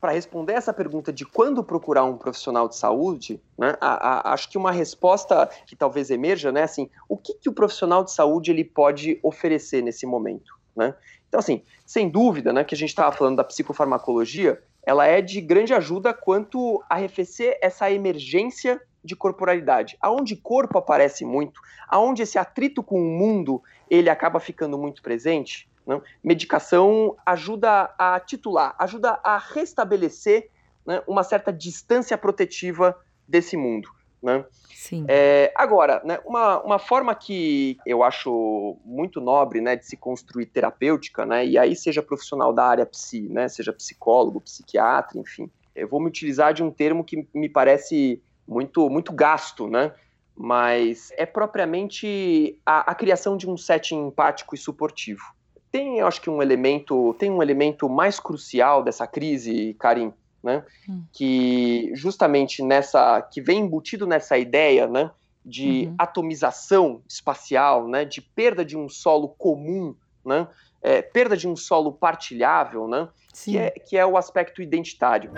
Para 0.00 0.12
responder 0.12 0.52
essa 0.52 0.72
pergunta 0.72 1.12
de 1.12 1.26
quando 1.26 1.62
procurar 1.64 2.04
um 2.04 2.16
profissional 2.16 2.68
de 2.68 2.76
saúde, 2.76 3.40
né, 3.58 3.74
a, 3.80 4.30
a, 4.30 4.32
acho 4.32 4.48
que 4.48 4.56
uma 4.56 4.70
resposta 4.70 5.50
que 5.66 5.74
talvez 5.74 6.08
emerja, 6.08 6.52
né, 6.52 6.62
assim, 6.62 6.88
o 7.08 7.16
que, 7.16 7.34
que 7.34 7.48
o 7.48 7.52
profissional 7.52 8.04
de 8.04 8.12
saúde 8.12 8.52
ele 8.52 8.64
pode 8.64 9.18
oferecer 9.24 9.82
nesse 9.82 10.06
momento, 10.06 10.56
né? 10.76 10.94
Então, 11.28 11.38
assim, 11.40 11.62
sem 11.84 12.08
dúvida, 12.08 12.52
né, 12.52 12.64
que 12.64 12.74
a 12.74 12.78
gente 12.78 12.88
estava 12.88 13.14
falando 13.14 13.36
da 13.36 13.44
psicofarmacologia, 13.44 14.62
ela 14.82 15.06
é 15.06 15.20
de 15.20 15.40
grande 15.40 15.74
ajuda 15.74 16.14
quanto 16.14 16.82
a 16.88 16.94
arrefecer 16.94 17.58
essa 17.60 17.90
emergência 17.90 18.80
de 19.04 19.14
corporalidade, 19.14 19.96
aonde 20.00 20.36
corpo 20.36 20.78
aparece 20.78 21.24
muito, 21.24 21.60
aonde 21.88 22.22
esse 22.22 22.38
atrito 22.38 22.82
com 22.82 23.00
o 23.00 23.18
mundo 23.18 23.62
ele 23.88 24.10
acaba 24.10 24.40
ficando 24.40 24.78
muito 24.78 25.02
presente. 25.02 25.68
Né? 25.86 26.00
Medicação 26.22 27.16
ajuda 27.24 27.94
a 27.98 28.18
titular, 28.20 28.74
ajuda 28.78 29.20
a 29.22 29.38
restabelecer 29.38 30.50
né, 30.86 31.02
uma 31.06 31.22
certa 31.22 31.52
distância 31.52 32.16
protetiva 32.16 32.98
desse 33.26 33.56
mundo. 33.56 33.90
Né? 34.22 34.44
Sim. 34.74 35.04
É, 35.08 35.52
agora, 35.54 36.00
né, 36.04 36.18
uma, 36.24 36.62
uma 36.62 36.78
forma 36.78 37.14
que 37.14 37.76
eu 37.84 38.02
acho 38.02 38.76
muito 38.84 39.20
nobre 39.20 39.60
né, 39.60 39.76
de 39.76 39.86
se 39.86 39.96
construir 39.96 40.46
terapêutica, 40.46 41.26
né, 41.26 41.46
e 41.46 41.58
aí 41.58 41.74
seja 41.76 42.02
profissional 42.02 42.52
da 42.52 42.64
área 42.64 42.86
psi, 42.86 43.28
né, 43.28 43.48
seja 43.48 43.72
psicólogo, 43.72 44.40
psiquiatra, 44.40 45.18
enfim, 45.18 45.50
eu 45.74 45.88
vou 45.88 46.00
me 46.00 46.06
utilizar 46.06 46.54
de 46.54 46.62
um 46.62 46.70
termo 46.70 47.04
que 47.04 47.26
me 47.34 47.48
parece 47.48 48.22
muito, 48.46 48.88
muito 48.88 49.12
gasto, 49.12 49.68
né, 49.68 49.92
mas 50.34 51.12
é 51.16 51.26
propriamente 51.26 52.58
a, 52.64 52.92
a 52.92 52.94
criação 52.94 53.36
de 53.36 53.48
um 53.48 53.56
setting 53.56 54.06
empático 54.06 54.54
e 54.54 54.58
suportivo. 54.58 55.22
Tem, 55.70 55.98
eu 55.98 56.06
acho 56.06 56.20
que 56.22 56.30
um 56.30 56.40
elemento, 56.40 57.14
tem 57.18 57.30
um 57.30 57.42
elemento 57.42 57.88
mais 57.88 58.18
crucial 58.18 58.82
dessa 58.82 59.06
crise, 59.06 59.74
Karim, 59.78 60.12
né? 60.48 60.64
Hum. 60.88 61.04
Que 61.12 61.92
justamente 61.94 62.62
nessa, 62.62 63.20
que 63.20 63.42
vem 63.42 63.60
embutido 63.60 64.06
nessa 64.06 64.38
ideia, 64.38 64.86
né? 64.86 65.10
De 65.44 65.86
uhum. 65.86 65.94
atomização 65.98 67.02
espacial, 67.06 67.86
né? 67.86 68.06
De 68.06 68.22
perda 68.22 68.64
de 68.64 68.76
um 68.76 68.88
solo 68.88 69.28
comum, 69.28 69.94
né? 70.24 70.48
É, 70.80 71.02
perda 71.02 71.36
de 71.36 71.46
um 71.46 71.54
solo 71.54 71.92
partilhável, 71.92 72.88
né? 72.88 73.08
Que 73.44 73.58
é, 73.58 73.70
que 73.70 73.96
é 73.96 74.06
o 74.06 74.16
aspecto 74.16 74.62
identitário. 74.62 75.30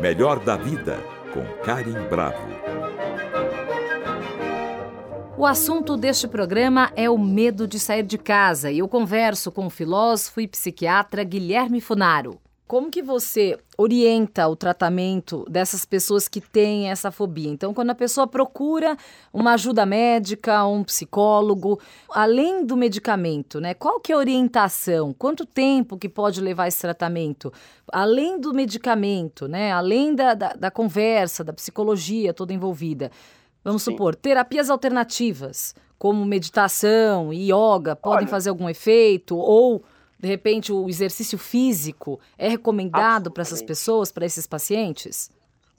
Melhor 0.00 0.38
da 0.38 0.56
vida 0.56 0.96
com 1.34 1.44
Karim 1.64 2.08
Bravo. 2.08 2.68
O 5.38 5.46
assunto 5.46 5.96
deste 5.96 6.26
programa 6.26 6.90
é 6.96 7.08
o 7.08 7.16
medo 7.16 7.68
de 7.68 7.78
sair 7.78 8.02
de 8.02 8.18
casa 8.18 8.72
e 8.72 8.80
eu 8.80 8.88
converso 8.88 9.52
com 9.52 9.66
o 9.66 9.70
filósofo 9.70 10.40
e 10.40 10.48
psiquiatra 10.48 11.22
Guilherme 11.22 11.80
Funaro. 11.80 12.40
Como 12.68 12.90
que 12.90 13.00
você 13.00 13.58
orienta 13.78 14.46
o 14.46 14.54
tratamento 14.54 15.42
dessas 15.48 15.86
pessoas 15.86 16.28
que 16.28 16.38
têm 16.38 16.90
essa 16.90 17.10
fobia? 17.10 17.48
Então, 17.48 17.72
quando 17.72 17.88
a 17.88 17.94
pessoa 17.94 18.26
procura 18.26 18.94
uma 19.32 19.54
ajuda 19.54 19.86
médica, 19.86 20.66
um 20.66 20.84
psicólogo, 20.84 21.80
além 22.10 22.66
do 22.66 22.76
medicamento, 22.76 23.58
né? 23.58 23.72
Qual 23.72 23.98
que 23.98 24.12
é 24.12 24.14
a 24.14 24.18
orientação? 24.18 25.14
Quanto 25.14 25.46
tempo 25.46 25.96
que 25.96 26.10
pode 26.10 26.42
levar 26.42 26.68
esse 26.68 26.82
tratamento? 26.82 27.50
Além 27.90 28.38
do 28.38 28.52
medicamento, 28.52 29.48
né? 29.48 29.72
Além 29.72 30.14
da, 30.14 30.34
da, 30.34 30.52
da 30.52 30.70
conversa, 30.70 31.42
da 31.42 31.54
psicologia 31.54 32.34
toda 32.34 32.52
envolvida. 32.52 33.10
Vamos 33.64 33.82
Sim. 33.82 33.92
supor, 33.92 34.14
terapias 34.14 34.68
alternativas, 34.68 35.74
como 35.98 36.22
meditação 36.22 37.32
e 37.32 37.50
yoga, 37.50 37.96
podem 37.96 38.18
Olha, 38.18 38.28
fazer 38.28 38.50
algum 38.50 38.68
efeito? 38.68 39.38
Ou 39.38 39.82
de 40.18 40.26
repente, 40.26 40.72
o 40.72 40.88
exercício 40.88 41.38
físico 41.38 42.18
é 42.36 42.48
recomendado 42.48 43.30
para 43.30 43.42
essas 43.42 43.62
pessoas, 43.62 44.10
para 44.10 44.26
esses 44.26 44.46
pacientes? 44.46 45.30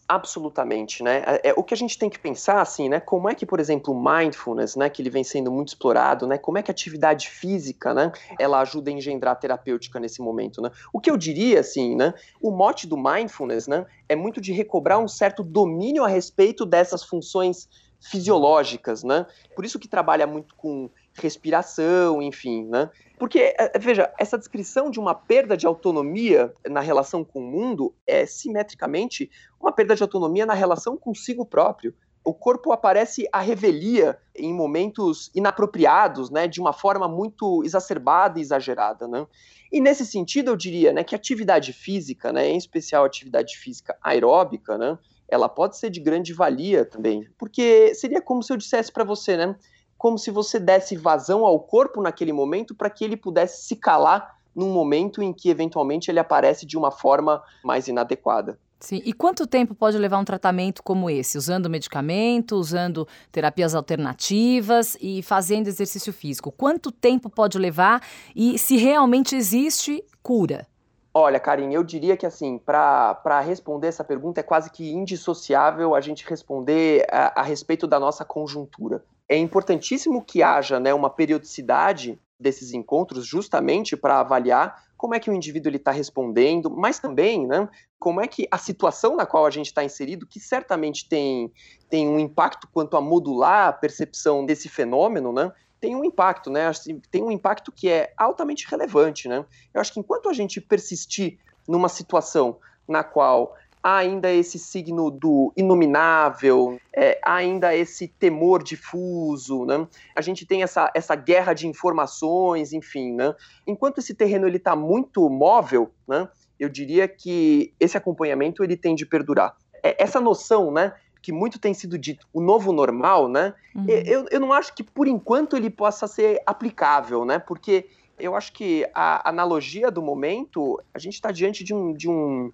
Absolutamente, 0.07 1.03
né? 1.03 1.23
É, 1.27 1.49
é, 1.49 1.53
o 1.55 1.63
que 1.63 1.73
a 1.73 1.77
gente 1.77 1.99
tem 1.99 2.09
que 2.09 2.17
pensar, 2.17 2.61
assim, 2.61 2.89
né? 2.89 2.99
Como 2.99 3.29
é 3.29 3.35
que, 3.35 3.45
por 3.45 3.59
exemplo, 3.59 3.93
o 3.93 4.03
mindfulness, 4.03 4.75
né? 4.75 4.89
Que 4.89 5.03
ele 5.03 5.09
vem 5.09 5.23
sendo 5.23 5.51
muito 5.51 5.67
explorado, 5.67 6.25
né? 6.25 6.35
Como 6.37 6.57
é 6.57 6.63
que 6.63 6.71
a 6.71 6.73
atividade 6.73 7.29
física, 7.29 7.93
né? 7.93 8.11
Ela 8.39 8.59
ajuda 8.61 8.89
a 8.89 8.93
engendrar 8.93 9.33
a 9.33 9.35
terapêutica 9.35 9.99
nesse 9.99 10.19
momento, 10.19 10.63
né? 10.63 10.71
O 10.91 10.99
que 10.99 11.11
eu 11.11 11.17
diria, 11.17 11.59
assim, 11.59 11.95
né? 11.95 12.13
O 12.41 12.49
mote 12.49 12.87
do 12.87 12.97
mindfulness, 12.97 13.67
né? 13.67 13.85
É 14.07 14.15
muito 14.15 14.41
de 14.41 14.51
recobrar 14.51 14.97
um 14.97 15.07
certo 15.07 15.43
domínio 15.43 16.03
a 16.03 16.07
respeito 16.07 16.65
dessas 16.65 17.03
funções 17.03 17.69
fisiológicas, 17.99 19.03
né? 19.03 19.27
Por 19.55 19.65
isso 19.65 19.77
que 19.77 19.87
trabalha 19.87 20.25
muito 20.25 20.55
com 20.55 20.89
respiração, 21.19 22.21
enfim, 22.21 22.65
né? 22.65 22.89
Porque, 23.17 23.39
é, 23.39 23.71
é, 23.75 23.79
veja, 23.79 24.11
essa 24.17 24.37
descrição 24.37 24.89
de 24.89 24.99
uma 24.99 25.13
perda 25.13 25.57
de 25.57 25.67
autonomia 25.67 26.53
na 26.67 26.79
relação 26.79 27.23
com 27.23 27.39
o 27.39 27.51
mundo 27.51 27.93
é 28.07 28.25
simetricamente 28.25 29.29
uma 29.59 29.71
perda 29.71 29.95
de 29.95 30.01
autonomia 30.01 30.45
na 30.45 30.53
relação 30.53 30.95
consigo 30.95 31.45
próprio. 31.45 31.93
O 32.23 32.33
corpo 32.33 32.71
aparece 32.71 33.27
à 33.31 33.39
revelia 33.39 34.17
em 34.35 34.53
momentos 34.53 35.31
inapropriados, 35.33 36.29
né, 36.29 36.47
de 36.47 36.61
uma 36.61 36.73
forma 36.73 37.07
muito 37.07 37.63
exacerbada 37.63 38.39
e 38.39 38.41
exagerada, 38.41 39.07
né? 39.07 39.25
E 39.71 39.79
nesse 39.79 40.05
sentido, 40.05 40.51
eu 40.51 40.55
diria, 40.55 40.91
né, 40.91 41.03
que 41.03 41.15
atividade 41.15 41.73
física, 41.73 42.31
né, 42.33 42.49
em 42.49 42.57
especial 42.57 43.05
atividade 43.05 43.57
física 43.57 43.97
aeróbica, 44.01 44.77
né, 44.77 44.97
ela 45.27 45.47
pode 45.47 45.77
ser 45.77 45.89
de 45.89 45.99
grande 45.99 46.33
valia 46.33 46.83
também, 46.83 47.27
porque 47.37 47.93
seria 47.93 48.21
como 48.21 48.41
se 48.41 48.51
eu 48.51 48.57
dissesse 48.57 48.91
para 48.91 49.03
você, 49.03 49.37
né, 49.37 49.55
como 49.99 50.17
se 50.17 50.31
você 50.31 50.57
desse 50.57 50.95
vazão 50.95 51.45
ao 51.45 51.59
corpo 51.59 52.01
naquele 52.01 52.31
momento 52.31 52.73
para 52.73 52.89
que 52.89 53.03
ele 53.03 53.17
pudesse 53.17 53.63
se 53.63 53.75
calar 53.75 54.39
num 54.55 54.71
momento 54.71 55.21
em 55.21 55.33
que 55.33 55.49
eventualmente 55.49 56.09
ele 56.09 56.19
aparece 56.19 56.65
de 56.65 56.77
uma 56.77 56.89
forma 56.89 57.43
mais 57.63 57.89
inadequada. 57.89 58.57
Sim. 58.79 59.01
E 59.03 59.11
quanto 59.11 59.45
tempo 59.45 59.75
pode 59.75 59.97
levar 59.97 60.17
um 60.17 60.23
tratamento 60.23 60.81
como 60.81 61.09
esse? 61.09 61.37
Usando 61.37 61.69
medicamento, 61.69 62.55
usando 62.55 63.05
terapias 63.29 63.75
alternativas 63.75 64.97
e 65.01 65.21
fazendo 65.21 65.67
exercício 65.67 66.13
físico? 66.13 66.49
Quanto 66.49 66.93
tempo 66.93 67.29
pode 67.29 67.59
levar 67.59 68.01
e 68.33 68.57
se 68.57 68.77
realmente 68.77 69.35
existe 69.35 70.01
cura? 70.23 70.65
Olha, 71.13 71.41
Karim, 71.41 71.73
eu 71.73 71.83
diria 71.83 72.15
que 72.15 72.25
assim, 72.25 72.57
para 72.57 73.41
responder 73.41 73.87
essa 73.87 74.03
pergunta 74.03 74.39
é 74.39 74.43
quase 74.43 74.71
que 74.71 74.89
indissociável 74.89 75.93
a 75.93 75.99
gente 75.99 76.25
responder 76.25 77.05
a, 77.11 77.41
a 77.41 77.43
respeito 77.43 77.85
da 77.85 77.99
nossa 77.99 78.23
conjuntura. 78.23 79.03
É 79.29 79.37
importantíssimo 79.37 80.23
que 80.23 80.43
haja 80.43 80.79
né, 80.79 80.93
uma 80.93 81.09
periodicidade 81.09 82.19
desses 82.39 82.73
encontros 82.73 83.25
justamente 83.25 83.95
para 83.95 84.19
avaliar 84.19 84.83
como 84.97 85.15
é 85.15 85.19
que 85.19 85.29
o 85.29 85.33
indivíduo 85.33 85.73
está 85.73 85.91
respondendo, 85.91 86.69
mas 86.69 86.99
também 86.99 87.47
né, 87.47 87.69
como 87.97 88.19
é 88.19 88.27
que 88.27 88.47
a 88.51 88.57
situação 88.57 89.15
na 89.15 89.25
qual 89.25 89.45
a 89.45 89.49
gente 89.49 89.67
está 89.67 89.83
inserido, 89.83 90.25
que 90.25 90.39
certamente 90.39 91.07
tem, 91.07 91.53
tem 91.89 92.07
um 92.07 92.19
impacto 92.19 92.67
quanto 92.73 92.97
a 92.97 93.01
modular 93.01 93.67
a 93.67 93.73
percepção 93.73 94.45
desse 94.45 94.67
fenômeno, 94.67 95.31
né, 95.31 95.53
tem 95.79 95.95
um 95.95 96.03
impacto, 96.03 96.49
né? 96.49 96.69
Tem 97.09 97.23
um 97.23 97.31
impacto 97.31 97.71
que 97.71 97.89
é 97.89 98.13
altamente 98.17 98.67
relevante, 98.69 99.27
né? 99.27 99.45
Eu 99.73 99.79
acho 99.79 99.93
que 99.93 99.99
enquanto 99.99 100.29
a 100.29 100.33
gente 100.33 100.59
persistir 100.59 101.39
numa 101.67 101.87
situação 101.87 102.57
na 102.87 103.03
qual 103.03 103.55
há 103.81 103.97
ainda 103.97 104.31
esse 104.31 104.59
signo 104.59 105.09
do 105.09 105.53
inominável, 105.55 106.79
é, 106.95 107.19
há 107.23 107.35
ainda 107.35 107.75
esse 107.75 108.07
temor 108.07 108.63
difuso, 108.63 109.65
né? 109.65 109.87
A 110.15 110.21
gente 110.21 110.45
tem 110.45 110.63
essa, 110.63 110.91
essa 110.93 111.15
guerra 111.15 111.53
de 111.53 111.67
informações, 111.67 112.73
enfim, 112.73 113.13
né? 113.13 113.33
Enquanto 113.65 113.99
esse 113.99 114.13
terreno 114.13 114.47
ele 114.47 114.57
está 114.57 114.75
muito 114.75 115.29
móvel, 115.29 115.91
né? 116.07 116.27
Eu 116.59 116.67
diria 116.67 117.07
que 117.07 117.73
esse 117.79 117.97
acompanhamento 117.97 118.63
ele 118.63 118.75
tem 118.75 118.93
de 118.95 119.05
perdurar. 119.05 119.55
É, 119.81 120.01
essa 120.01 120.19
noção, 120.19 120.71
né? 120.71 120.93
que 121.21 121.33
muito 121.33 121.59
tem 121.59 121.73
sido 121.73 121.97
dito, 121.97 122.25
o 122.31 122.39
novo 122.39 122.71
normal, 122.71 123.27
né? 123.27 123.53
Uhum. 123.75 123.85
Eu, 123.89 124.25
eu 124.31 124.39
não 124.39 124.53
acho 124.53 124.73
que 124.73 124.81
por 124.81 125.05
enquanto 125.05 125.57
ele 125.57 125.69
possa 125.69 126.07
ser 126.07 126.41
aplicável, 126.45 127.25
né? 127.25 127.39
Porque 127.39 127.89
eu 128.17 128.35
acho 128.35 128.53
que 128.53 128.87
a 128.93 129.27
analogia 129.29 129.89
do 129.89 130.01
momento, 130.01 130.81
a 130.93 130.99
gente 130.99 131.15
está 131.15 131.31
diante 131.31 131.63
de 131.63 131.73
um, 131.73 131.93
de 131.93 132.09
um 132.09 132.51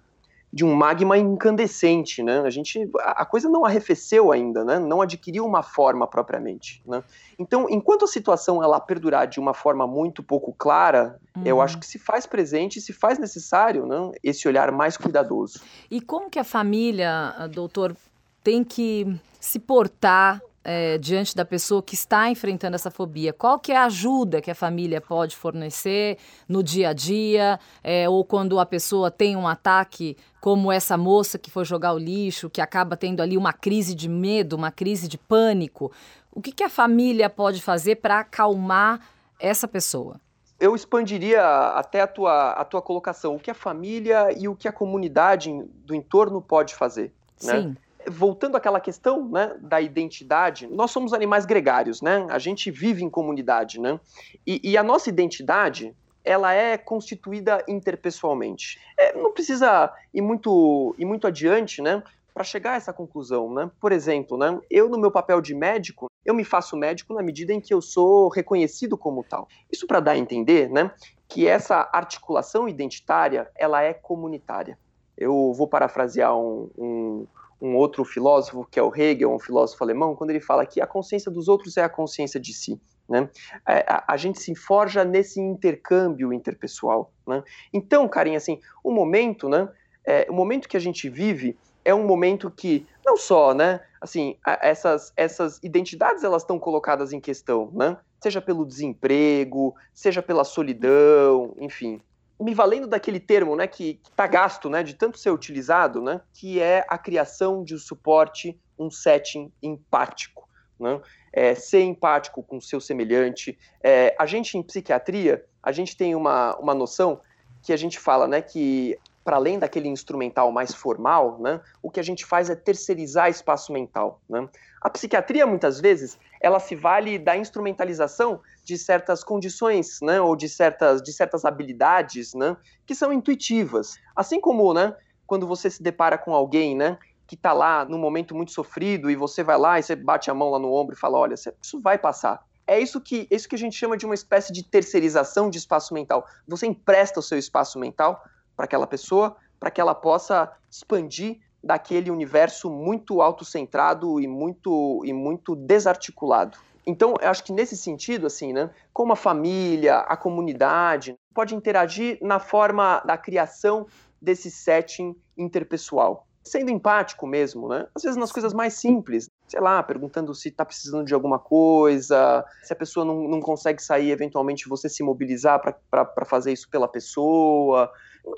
de 0.56 0.64
um 0.64 0.74
magma 0.74 1.18
incandescente, 1.18 2.22
né? 2.22 2.40
A 2.40 2.48
gente, 2.48 2.90
a 2.98 3.26
coisa 3.26 3.46
não 3.46 3.66
arrefeceu 3.66 4.32
ainda, 4.32 4.64
né? 4.64 4.78
Não 4.78 5.02
adquiriu 5.02 5.44
uma 5.44 5.62
forma 5.62 6.06
propriamente, 6.06 6.82
né? 6.86 7.04
Então, 7.38 7.66
enquanto 7.68 8.06
a 8.06 8.08
situação 8.08 8.62
ela 8.62 8.80
perdurar 8.80 9.26
de 9.26 9.38
uma 9.38 9.52
forma 9.52 9.86
muito 9.86 10.22
pouco 10.22 10.54
clara, 10.56 11.20
uhum. 11.36 11.42
eu 11.44 11.60
acho 11.60 11.78
que 11.78 11.84
se 11.84 11.98
faz 11.98 12.24
presente, 12.24 12.80
se 12.80 12.94
faz 12.94 13.18
necessário, 13.18 13.84
né? 13.84 14.12
Esse 14.24 14.48
olhar 14.48 14.72
mais 14.72 14.96
cuidadoso. 14.96 15.60
E 15.90 16.00
como 16.00 16.30
que 16.30 16.38
a 16.38 16.44
família, 16.44 17.34
doutor, 17.52 17.94
tem 18.42 18.64
que 18.64 19.14
se 19.38 19.58
portar 19.58 20.40
é, 20.68 20.98
diante 20.98 21.36
da 21.36 21.44
pessoa 21.44 21.80
que 21.80 21.94
está 21.94 22.28
enfrentando 22.28 22.74
essa 22.74 22.90
fobia? 22.90 23.32
Qual 23.32 23.56
que 23.56 23.70
é 23.70 23.76
a 23.76 23.84
ajuda 23.84 24.40
que 24.40 24.50
a 24.50 24.54
família 24.54 25.00
pode 25.00 25.36
fornecer 25.36 26.18
no 26.48 26.60
dia 26.60 26.88
a 26.88 26.92
dia? 26.92 27.60
É, 27.84 28.08
ou 28.08 28.24
quando 28.24 28.58
a 28.58 28.66
pessoa 28.66 29.08
tem 29.08 29.36
um 29.36 29.46
ataque, 29.46 30.16
como 30.40 30.72
essa 30.72 30.96
moça 30.96 31.38
que 31.38 31.52
foi 31.52 31.64
jogar 31.64 31.92
o 31.92 31.98
lixo, 31.98 32.50
que 32.50 32.60
acaba 32.60 32.96
tendo 32.96 33.22
ali 33.22 33.36
uma 33.36 33.52
crise 33.52 33.94
de 33.94 34.08
medo, 34.08 34.56
uma 34.56 34.72
crise 34.72 35.06
de 35.06 35.16
pânico. 35.16 35.92
O 36.32 36.42
que, 36.42 36.50
que 36.50 36.64
a 36.64 36.68
família 36.68 37.30
pode 37.30 37.62
fazer 37.62 37.96
para 37.96 38.18
acalmar 38.18 39.00
essa 39.38 39.68
pessoa? 39.68 40.20
eu 40.58 40.74
expandiria 40.74 41.44
até 41.74 42.00
a 42.00 42.06
tua, 42.06 42.52
a 42.52 42.64
tua 42.64 42.80
colocação. 42.80 43.34
O 43.34 43.38
que 43.38 43.50
a 43.50 43.54
família 43.54 44.32
e 44.34 44.48
o 44.48 44.56
que 44.56 44.66
a 44.66 44.72
comunidade 44.72 45.52
do 45.84 45.94
entorno 45.94 46.40
pode 46.40 46.74
fazer. 46.74 47.12
Né? 47.42 47.76
Voltando 48.08 48.56
àquela 48.56 48.80
questão 48.80 49.28
né, 49.28 49.56
da 49.60 49.80
identidade, 49.80 50.66
nós 50.66 50.90
somos 50.90 51.12
animais 51.12 51.44
gregários, 51.44 52.00
né? 52.00 52.26
A 52.30 52.38
gente 52.38 52.70
vive 52.70 53.02
em 53.02 53.10
comunidade, 53.10 53.80
né? 53.80 53.98
E, 54.46 54.60
e 54.62 54.76
a 54.76 54.82
nossa 54.82 55.08
identidade, 55.08 55.94
ela 56.24 56.52
é 56.52 56.76
constituída 56.76 57.64
interpessoalmente. 57.68 58.78
É, 58.98 59.16
não 59.16 59.32
precisa 59.32 59.92
ir 60.12 60.22
muito, 60.22 60.94
ir 60.98 61.04
muito 61.04 61.26
adiante, 61.26 61.80
né? 61.80 62.02
Para 62.34 62.44
chegar 62.44 62.72
a 62.72 62.76
essa 62.76 62.92
conclusão, 62.92 63.52
né? 63.52 63.70
Por 63.80 63.92
exemplo, 63.92 64.36
né? 64.36 64.58
Eu 64.70 64.88
no 64.88 64.98
meu 64.98 65.10
papel 65.10 65.40
de 65.40 65.54
médico, 65.54 66.10
eu 66.24 66.34
me 66.34 66.44
faço 66.44 66.76
médico 66.76 67.14
na 67.14 67.22
medida 67.22 67.52
em 67.52 67.60
que 67.60 67.72
eu 67.72 67.80
sou 67.80 68.28
reconhecido 68.28 68.98
como 68.98 69.24
tal. 69.24 69.48
Isso 69.70 69.86
para 69.86 70.00
dar 70.00 70.12
a 70.12 70.18
entender, 70.18 70.68
né? 70.68 70.90
Que 71.28 71.46
essa 71.46 71.88
articulação 71.92 72.68
identitária, 72.68 73.48
ela 73.56 73.82
é 73.82 73.94
comunitária. 73.94 74.78
Eu 75.16 75.52
vou 75.54 75.66
parafrasear 75.66 76.36
um, 76.36 76.68
um 76.76 77.26
um 77.60 77.74
outro 77.76 78.04
filósofo, 78.04 78.66
que 78.70 78.78
é 78.78 78.82
o 78.82 78.94
Hegel, 78.94 79.32
um 79.32 79.38
filósofo 79.38 79.82
alemão, 79.82 80.14
quando 80.14 80.30
ele 80.30 80.40
fala 80.40 80.66
que 80.66 80.80
a 80.80 80.86
consciência 80.86 81.30
dos 81.30 81.48
outros 81.48 81.76
é 81.76 81.82
a 81.82 81.88
consciência 81.88 82.38
de 82.38 82.52
si. 82.52 82.80
Né? 83.08 83.28
É, 83.66 83.84
a, 83.88 84.04
a, 84.14 84.16
gente 84.16 84.40
se 84.40 84.54
forja 84.54 85.04
nesse 85.04 85.40
intercâmbio 85.40 86.32
interpessoal. 86.32 87.12
Né? 87.26 87.42
Então, 87.72 88.08
Karim, 88.08 88.34
assim, 88.34 88.60
o 88.82 88.90
momento, 88.90 89.48
né, 89.48 89.68
é, 90.04 90.26
o 90.28 90.34
momento 90.34 90.68
que 90.68 90.76
a 90.76 90.80
gente 90.80 91.08
vive 91.08 91.56
é 91.84 91.94
um 91.94 92.04
momento 92.04 92.50
que 92.50 92.84
não 93.04 93.16
só, 93.16 93.54
né, 93.54 93.80
assim, 94.00 94.36
essas, 94.60 95.12
essas 95.16 95.60
identidades 95.62 96.24
elas 96.24 96.42
estão 96.42 96.58
colocadas 96.58 97.12
em 97.12 97.20
questão, 97.20 97.70
né? 97.72 97.96
Seja 98.20 98.40
pelo 98.40 98.66
desemprego, 98.66 99.72
seja 99.94 100.20
pela 100.20 100.42
solidão, 100.42 101.54
enfim, 101.60 102.00
me 102.40 102.54
valendo 102.54 102.86
daquele 102.86 103.18
termo, 103.18 103.56
né, 103.56 103.66
que 103.66 104.00
está 104.08 104.26
gasto, 104.26 104.68
né, 104.68 104.82
de 104.82 104.94
tanto 104.94 105.18
ser 105.18 105.30
utilizado, 105.30 106.02
né, 106.02 106.20
que 106.34 106.60
é 106.60 106.84
a 106.88 106.98
criação 106.98 107.64
de 107.64 107.74
um 107.74 107.78
suporte, 107.78 108.58
um 108.78 108.90
setting 108.90 109.50
empático, 109.62 110.48
né, 110.78 111.00
é, 111.32 111.54
ser 111.54 111.82
empático 111.82 112.42
com 112.42 112.58
o 112.58 112.62
seu 112.62 112.80
semelhante. 112.80 113.58
É, 113.82 114.14
a 114.18 114.26
gente 114.26 114.58
em 114.58 114.62
psiquiatria, 114.62 115.44
a 115.62 115.72
gente 115.72 115.96
tem 115.96 116.14
uma, 116.14 116.54
uma 116.56 116.74
noção 116.74 117.20
que 117.62 117.72
a 117.72 117.76
gente 117.76 117.98
fala, 117.98 118.28
né, 118.28 118.42
que 118.42 118.98
para 119.24 119.36
além 119.38 119.58
daquele 119.58 119.88
instrumental 119.88 120.52
mais 120.52 120.72
formal, 120.72 121.40
né, 121.40 121.60
o 121.82 121.90
que 121.90 121.98
a 121.98 122.02
gente 122.02 122.24
faz 122.24 122.48
é 122.48 122.54
terceirizar 122.54 123.28
espaço 123.28 123.72
mental. 123.72 124.20
Né? 124.28 124.48
A 124.80 124.88
psiquiatria, 124.88 125.44
muitas 125.44 125.80
vezes, 125.80 126.16
ela 126.46 126.60
se 126.60 126.76
vale 126.76 127.18
da 127.18 127.36
instrumentalização 127.36 128.40
de 128.64 128.78
certas 128.78 129.24
condições, 129.24 129.98
né, 130.00 130.20
ou 130.20 130.36
de 130.36 130.48
certas, 130.48 131.02
de 131.02 131.12
certas 131.12 131.44
habilidades, 131.44 132.34
né, 132.34 132.56
que 132.86 132.94
são 132.94 133.12
intuitivas. 133.12 133.96
Assim 134.14 134.40
como, 134.40 134.72
né, 134.72 134.96
quando 135.26 135.46
você 135.46 135.68
se 135.68 135.82
depara 135.82 136.16
com 136.16 136.32
alguém, 136.32 136.76
né, 136.76 136.98
que 137.26 137.34
está 137.34 137.52
lá 137.52 137.84
num 137.84 137.98
momento 137.98 138.34
muito 138.34 138.52
sofrido 138.52 139.10
e 139.10 139.16
você 139.16 139.42
vai 139.42 139.58
lá 139.58 139.78
e 139.78 139.82
você 139.82 139.96
bate 139.96 140.30
a 140.30 140.34
mão 140.34 140.50
lá 140.50 140.58
no 140.60 140.72
ombro 140.72 140.94
e 140.94 140.98
fala, 140.98 141.18
olha, 141.18 141.34
isso 141.34 141.80
vai 141.80 141.98
passar. 141.98 142.46
É 142.64 142.78
isso 142.78 143.00
que, 143.00 143.26
isso 143.28 143.48
que 143.48 143.56
a 143.56 143.58
gente 143.58 143.76
chama 143.76 143.96
de 143.96 144.06
uma 144.06 144.14
espécie 144.14 144.52
de 144.52 144.62
terceirização 144.62 145.50
de 145.50 145.58
espaço 145.58 145.92
mental. 145.92 146.24
Você 146.46 146.66
empresta 146.66 147.18
o 147.18 147.22
seu 147.22 147.38
espaço 147.38 147.76
mental 147.78 148.22
para 148.56 148.66
aquela 148.66 148.86
pessoa, 148.86 149.36
para 149.58 149.70
que 149.70 149.80
ela 149.80 149.94
possa 149.94 150.52
expandir 150.70 151.40
daquele 151.66 152.10
universo 152.10 152.70
muito 152.70 153.20
autocentrado 153.20 154.20
e 154.20 154.26
muito 154.26 155.02
e 155.04 155.12
muito 155.12 155.56
desarticulado. 155.56 156.58
Então, 156.86 157.14
eu 157.20 157.28
acho 157.28 157.42
que 157.42 157.52
nesse 157.52 157.76
sentido, 157.76 158.28
assim, 158.28 158.52
né, 158.52 158.70
como 158.92 159.12
a 159.12 159.16
família, 159.16 159.98
a 159.98 160.16
comunidade 160.16 161.16
pode 161.34 161.54
interagir 161.54 162.18
na 162.22 162.38
forma 162.38 163.02
da 163.04 163.18
criação 163.18 163.86
desse 164.22 164.50
setting 164.50 165.16
interpessoal, 165.36 166.26
sendo 166.44 166.70
empático 166.70 167.26
mesmo, 167.26 167.68
né? 167.68 167.88
Às 167.94 168.04
vezes 168.04 168.16
nas 168.16 168.30
coisas 168.30 168.54
mais 168.54 168.74
simples, 168.74 169.28
sei 169.48 169.60
lá, 169.60 169.82
perguntando 169.82 170.32
se 170.32 170.48
está 170.48 170.64
precisando 170.64 171.04
de 171.04 171.12
alguma 171.12 171.40
coisa, 171.40 172.44
se 172.62 172.72
a 172.72 172.76
pessoa 172.76 173.04
não, 173.04 173.28
não 173.28 173.40
consegue 173.40 173.82
sair, 173.82 174.10
eventualmente 174.12 174.68
você 174.68 174.88
se 174.88 175.02
mobilizar 175.02 175.60
para 175.90 176.24
fazer 176.24 176.52
isso 176.52 176.70
pela 176.70 176.86
pessoa, 176.86 177.90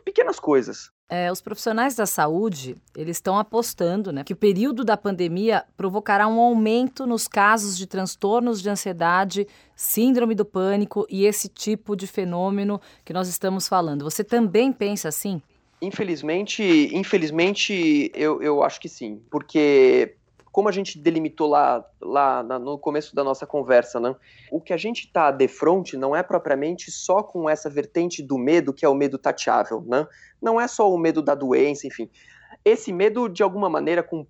pequenas 0.05 0.41
coisas. 0.41 0.91
É, 1.11 1.33
os 1.33 1.41
profissionais 1.41 1.95
da 1.95 2.05
saúde, 2.05 2.77
eles 2.95 3.17
estão 3.17 3.39
apostando 3.39 4.13
né, 4.13 4.23
que 4.23 4.35
o 4.35 4.37
período 4.37 4.85
da 4.85 4.95
pandemia 4.95 5.65
provocará 5.75 6.29
um 6.29 6.39
aumento 6.39 7.07
nos 7.07 7.27
casos 7.27 7.79
de 7.79 7.87
transtornos 7.87 8.61
de 8.61 8.69
ansiedade, 8.69 9.47
síndrome 9.75 10.35
do 10.35 10.45
pânico 10.45 11.07
e 11.09 11.25
esse 11.25 11.49
tipo 11.49 11.97
de 11.97 12.07
fenômeno 12.07 12.79
que 13.07 13.15
nós 13.15 13.27
estamos 13.27 13.67
falando. 13.67 14.05
Você 14.05 14.23
também 14.23 14.71
pensa 14.71 15.09
assim? 15.09 15.41
Infelizmente, 15.81 16.63
infelizmente 16.93 18.11
eu, 18.15 18.43
eu 18.43 18.63
acho 18.63 18.79
que 18.79 18.89
sim, 18.89 19.23
porque 19.31 20.15
como 20.59 20.69
a 20.69 20.73
gente 20.73 20.99
delimitou 20.99 21.47
lá, 21.47 21.89
lá 22.03 22.43
no 22.43 22.77
começo 22.77 23.15
da 23.15 23.23
nossa 23.23 23.47
conversa, 23.47 24.01
né? 24.01 24.17
O 24.51 24.61
que 24.61 24.73
a 24.73 24.77
gente 24.77 25.05
está 25.05 25.31
de 25.31 25.47
frente 25.47 25.97
não 25.97 26.17
é 26.17 26.21
propriamente 26.21 26.91
só 26.91 27.23
com 27.23 27.49
essa 27.49 27.71
vertente 27.71 28.25
do 28.25 28.37
medo, 28.37 28.75
que 28.75 28.85
é 28.85 28.89
o 28.89 28.95
medo 28.95 29.17
tateável, 29.19 29.85
né? 29.87 30.05
Não 30.43 30.61
é 30.61 30.67
só 30.67 30.93
o 30.93 30.99
medo 30.99 31.23
da 31.23 31.37
doença, 31.37 31.87
enfim. 31.87 32.11
Esse 32.65 32.93
medo, 32.93 33.29
de 33.29 33.41
alguma 33.41 33.71
maneira, 33.71 34.03
com, 34.03 34.27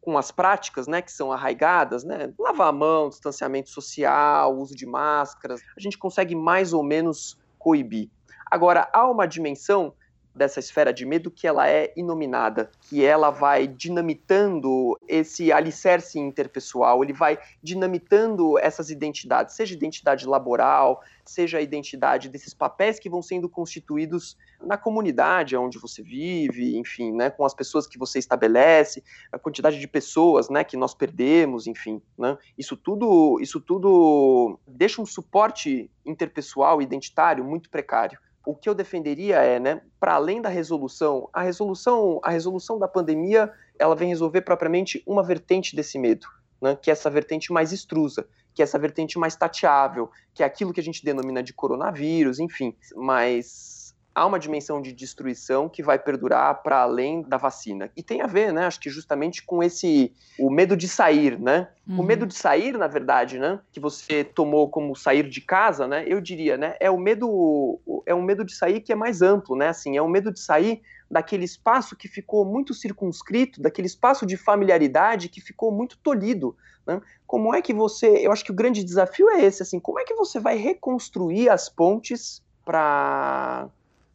com 0.00 0.18
as 0.18 0.32
práticas, 0.32 0.88
né, 0.88 1.00
que 1.00 1.12
são 1.12 1.30
arraigadas, 1.30 2.02
né? 2.02 2.34
Lavar 2.36 2.70
a 2.70 2.72
mão, 2.72 3.08
distanciamento 3.08 3.70
social, 3.70 4.58
uso 4.58 4.74
de 4.74 4.86
máscaras, 4.86 5.60
a 5.76 5.80
gente 5.80 5.96
consegue 5.96 6.34
mais 6.34 6.72
ou 6.72 6.82
menos 6.82 7.38
coibir. 7.60 8.10
Agora, 8.50 8.90
há 8.92 9.08
uma 9.08 9.24
dimensão 9.24 9.94
dessa 10.34 10.60
esfera 10.60 10.92
de 10.92 11.04
medo 11.04 11.30
que 11.30 11.46
ela 11.46 11.68
é 11.68 11.92
inominada, 11.96 12.70
que 12.82 13.04
ela 13.04 13.30
vai 13.30 13.66
dinamitando 13.66 14.98
esse 15.08 15.52
alicerce 15.52 16.18
interpessoal, 16.18 17.02
ele 17.02 17.12
vai 17.12 17.38
dinamitando 17.62 18.58
essas 18.58 18.90
identidades, 18.90 19.54
seja 19.54 19.74
identidade 19.74 20.26
laboral, 20.26 21.02
seja 21.24 21.58
a 21.58 21.60
identidade 21.60 22.28
desses 22.28 22.54
papéis 22.54 22.98
que 22.98 23.10
vão 23.10 23.22
sendo 23.22 23.48
constituídos 23.48 24.36
na 24.60 24.76
comunidade 24.76 25.56
onde 25.56 25.78
você 25.78 26.02
vive, 26.02 26.76
enfim, 26.76 27.12
né, 27.12 27.30
com 27.30 27.44
as 27.44 27.54
pessoas 27.54 27.86
que 27.86 27.98
você 27.98 28.18
estabelece, 28.18 29.02
a 29.32 29.38
quantidade 29.38 29.78
de 29.78 29.88
pessoas, 29.88 30.48
né, 30.48 30.64
que 30.64 30.76
nós 30.76 30.94
perdemos, 30.94 31.66
enfim, 31.66 32.00
né, 32.18 32.36
isso 32.58 32.76
tudo, 32.76 33.38
isso 33.40 33.60
tudo 33.60 34.58
deixa 34.66 35.00
um 35.00 35.06
suporte 35.06 35.90
interpessoal 36.04 36.82
identitário 36.82 37.44
muito 37.44 37.70
precário 37.70 38.18
o 38.44 38.54
que 38.54 38.68
eu 38.68 38.74
defenderia 38.74 39.36
é, 39.36 39.60
né, 39.60 39.82
para 39.98 40.14
além 40.14 40.40
da 40.40 40.48
resolução, 40.48 41.28
a 41.32 41.42
resolução, 41.42 42.20
a 42.22 42.30
resolução 42.30 42.78
da 42.78 42.88
pandemia, 42.88 43.52
ela 43.78 43.94
vem 43.94 44.08
resolver 44.08 44.40
propriamente 44.42 45.02
uma 45.06 45.22
vertente 45.22 45.76
desse 45.76 45.98
medo, 45.98 46.26
né, 46.60 46.76
que 46.80 46.90
é 46.90 46.92
essa 46.92 47.10
vertente 47.10 47.52
mais 47.52 47.72
extrusa, 47.72 48.26
que 48.54 48.62
é 48.62 48.64
essa 48.64 48.78
vertente 48.78 49.18
mais 49.18 49.36
tateável, 49.36 50.10
que 50.34 50.42
é 50.42 50.46
aquilo 50.46 50.72
que 50.72 50.80
a 50.80 50.82
gente 50.82 51.04
denomina 51.04 51.42
de 51.42 51.52
coronavírus, 51.52 52.38
enfim, 52.38 52.76
mas 52.96 53.79
há 54.14 54.26
uma 54.26 54.38
dimensão 54.38 54.82
de 54.82 54.92
destruição 54.92 55.68
que 55.68 55.82
vai 55.82 55.98
perdurar 55.98 56.62
para 56.62 56.82
além 56.82 57.22
da 57.22 57.36
vacina. 57.36 57.90
E 57.96 58.02
tem 58.02 58.20
a 58.20 58.26
ver, 58.26 58.52
né, 58.52 58.66
acho 58.66 58.80
que 58.80 58.90
justamente 58.90 59.42
com 59.42 59.62
esse 59.62 60.12
o 60.38 60.50
medo 60.50 60.76
de 60.76 60.88
sair, 60.88 61.38
né? 61.38 61.68
Uhum. 61.88 62.00
O 62.00 62.02
medo 62.02 62.26
de 62.26 62.34
sair, 62.34 62.76
na 62.76 62.86
verdade, 62.86 63.38
né, 63.38 63.60
que 63.72 63.78
você 63.78 64.24
tomou 64.24 64.68
como 64.68 64.96
sair 64.96 65.28
de 65.28 65.40
casa, 65.40 65.86
né? 65.86 66.04
Eu 66.06 66.20
diria, 66.20 66.56
né, 66.56 66.76
é 66.80 66.90
o 66.90 66.98
medo 66.98 67.80
é 68.06 68.14
um 68.14 68.22
medo 68.22 68.44
de 68.44 68.54
sair 68.54 68.80
que 68.80 68.92
é 68.92 68.96
mais 68.96 69.22
amplo, 69.22 69.56
né? 69.56 69.68
Assim, 69.68 69.96
é 69.96 70.02
um 70.02 70.08
medo 70.08 70.32
de 70.32 70.40
sair 70.40 70.82
daquele 71.10 71.44
espaço 71.44 71.96
que 71.96 72.06
ficou 72.06 72.44
muito 72.44 72.72
circunscrito, 72.72 73.60
daquele 73.60 73.86
espaço 73.86 74.24
de 74.24 74.36
familiaridade 74.36 75.28
que 75.28 75.40
ficou 75.40 75.72
muito 75.72 75.98
tolhido, 75.98 76.56
né? 76.86 77.00
Como 77.26 77.54
é 77.54 77.62
que 77.62 77.72
você, 77.72 78.08
eu 78.26 78.32
acho 78.32 78.44
que 78.44 78.50
o 78.50 78.54
grande 78.54 78.82
desafio 78.82 79.28
é 79.30 79.44
esse, 79.44 79.62
assim, 79.62 79.78
como 79.78 80.00
é 80.00 80.04
que 80.04 80.14
você 80.14 80.40
vai 80.40 80.56
reconstruir 80.56 81.48
as 81.48 81.68
pontes 81.68 82.42
para 82.64 83.68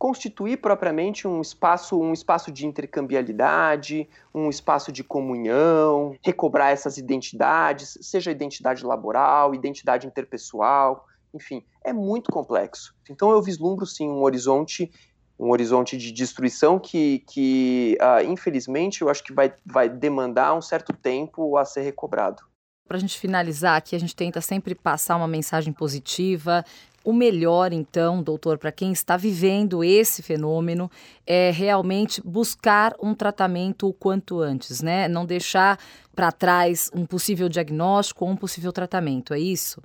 constituir 0.06 0.58
propriamente 0.58 1.28
um 1.28 1.42
espaço, 1.42 2.00
um 2.00 2.14
espaço 2.14 2.52
de 2.52 2.68
intercambialidade, 2.68 4.08
um 4.32 4.52
espaço 4.52 4.92
de 4.92 5.04
comunhão, 5.04 6.16
recobrar 6.22 6.72
essas 6.72 7.00
identidades, 7.00 7.98
seja 8.02 8.30
identidade 8.30 8.86
laboral, 8.86 9.56
identidade 9.56 10.06
interpessoal, 10.06 11.08
enfim, 11.34 11.66
é 11.84 11.92
muito 11.92 12.32
complexo. 12.32 12.94
Então 13.10 13.32
eu 13.32 13.42
vislumbro 13.42 13.84
sim 13.88 14.08
um 14.08 14.22
horizonte 14.22 14.92
um 15.40 15.50
horizonte 15.50 15.98
de 15.98 16.12
destruição 16.12 16.78
que, 16.80 17.24
que 17.28 17.98
uh, 18.00 18.24
infelizmente, 18.30 19.02
eu 19.02 19.10
acho 19.10 19.24
que 19.24 19.34
vai, 19.34 19.52
vai 19.66 19.90
demandar 19.90 20.54
um 20.54 20.62
certo 20.62 20.94
tempo 20.94 21.58
a 21.58 21.66
ser 21.66 21.82
recobrado. 21.82 22.44
Para 22.88 22.98
a 22.98 23.00
gente 23.00 23.20
finalizar 23.20 23.76
aqui, 23.76 23.96
a 23.96 24.00
gente 24.00 24.16
tenta 24.16 24.40
sempre 24.40 24.76
passar 24.76 25.18
uma 25.18 25.28
mensagem 25.28 25.74
positiva, 25.74 26.64
o 27.06 27.14
melhor, 27.14 27.72
então, 27.72 28.24
doutor, 28.24 28.58
para 28.58 28.72
quem 28.72 28.92
está 28.92 29.16
vivendo 29.16 29.84
esse 29.84 30.24
fenômeno, 30.24 30.90
é 31.26 31.52
realmente 31.52 32.20
buscar 32.22 32.96
um 33.02 33.14
tratamento 33.14 33.88
o 33.88 33.94
quanto 33.94 34.42
antes, 34.42 34.82
né? 34.82 35.08
Não 35.08 35.26
deixar 35.26 35.80
para 36.16 36.32
trás 36.32 36.90
um 36.94 37.06
possível 37.06 37.48
diagnóstico 37.48 38.26
ou 38.26 38.32
um 38.32 38.36
possível 38.36 38.74
tratamento, 38.74 39.34
é 39.34 39.40
isso? 39.40 39.82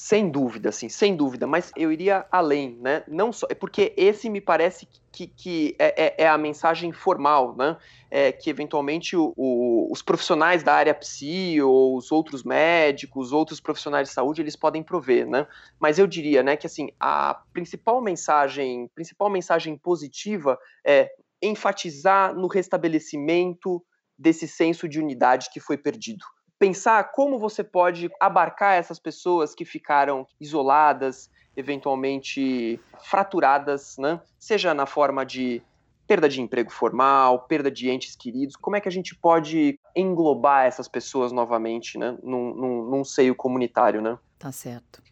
Sem 0.00 0.30
dúvida, 0.30 0.70
sim, 0.70 0.88
sem 0.88 1.16
dúvida, 1.16 1.44
mas 1.44 1.72
eu 1.74 1.90
iria 1.90 2.24
além, 2.30 2.78
né? 2.80 3.02
Não 3.08 3.32
só, 3.32 3.48
é 3.50 3.54
porque 3.54 3.92
esse 3.96 4.30
me 4.30 4.40
parece 4.40 4.86
que, 5.10 5.26
que 5.26 5.74
é, 5.76 6.04
é, 6.06 6.14
é 6.24 6.28
a 6.28 6.38
mensagem 6.38 6.92
formal, 6.92 7.56
né? 7.56 7.76
É, 8.08 8.30
que 8.30 8.48
eventualmente 8.48 9.16
o, 9.16 9.34
o, 9.36 9.90
os 9.90 10.00
profissionais 10.00 10.62
da 10.62 10.72
área 10.72 10.94
psi 10.94 11.60
ou 11.60 11.96
os 11.96 12.12
outros 12.12 12.44
médicos, 12.44 13.32
outros 13.32 13.58
profissionais 13.58 14.06
de 14.06 14.14
saúde, 14.14 14.40
eles 14.40 14.54
podem 14.54 14.84
prover, 14.84 15.26
né? 15.26 15.48
Mas 15.80 15.98
eu 15.98 16.06
diria, 16.06 16.44
né, 16.44 16.56
que 16.56 16.68
assim, 16.68 16.90
a 17.00 17.42
principal 17.52 18.00
mensagem, 18.00 18.88
principal 18.94 19.28
mensagem 19.28 19.76
positiva 19.76 20.56
é 20.86 21.10
enfatizar 21.42 22.32
no 22.36 22.46
restabelecimento 22.46 23.84
desse 24.16 24.46
senso 24.46 24.88
de 24.88 25.00
unidade 25.00 25.50
que 25.52 25.58
foi 25.58 25.76
perdido 25.76 26.24
pensar 26.58 27.12
como 27.12 27.38
você 27.38 27.62
pode 27.62 28.10
abarcar 28.20 28.74
essas 28.74 28.98
pessoas 28.98 29.54
que 29.54 29.64
ficaram 29.64 30.26
isoladas, 30.40 31.30
eventualmente 31.56 32.80
fraturadas, 33.02 33.96
né? 33.98 34.20
seja 34.38 34.74
na 34.74 34.86
forma 34.86 35.24
de 35.24 35.62
perda 36.06 36.28
de 36.28 36.40
emprego 36.40 36.70
formal, 36.70 37.40
perda 37.40 37.70
de 37.70 37.90
entes 37.90 38.16
queridos, 38.16 38.56
como 38.56 38.76
é 38.76 38.80
que 38.80 38.88
a 38.88 38.92
gente 38.92 39.14
pode 39.14 39.78
englobar 39.94 40.64
essas 40.64 40.88
pessoas 40.88 41.32
novamente 41.32 41.98
né? 41.98 42.16
num, 42.22 42.54
num, 42.54 42.82
num 42.84 43.04
seio 43.04 43.34
comunitário, 43.34 44.00
né? 44.00 44.18
Tá 44.38 44.50
certo. 44.50 45.02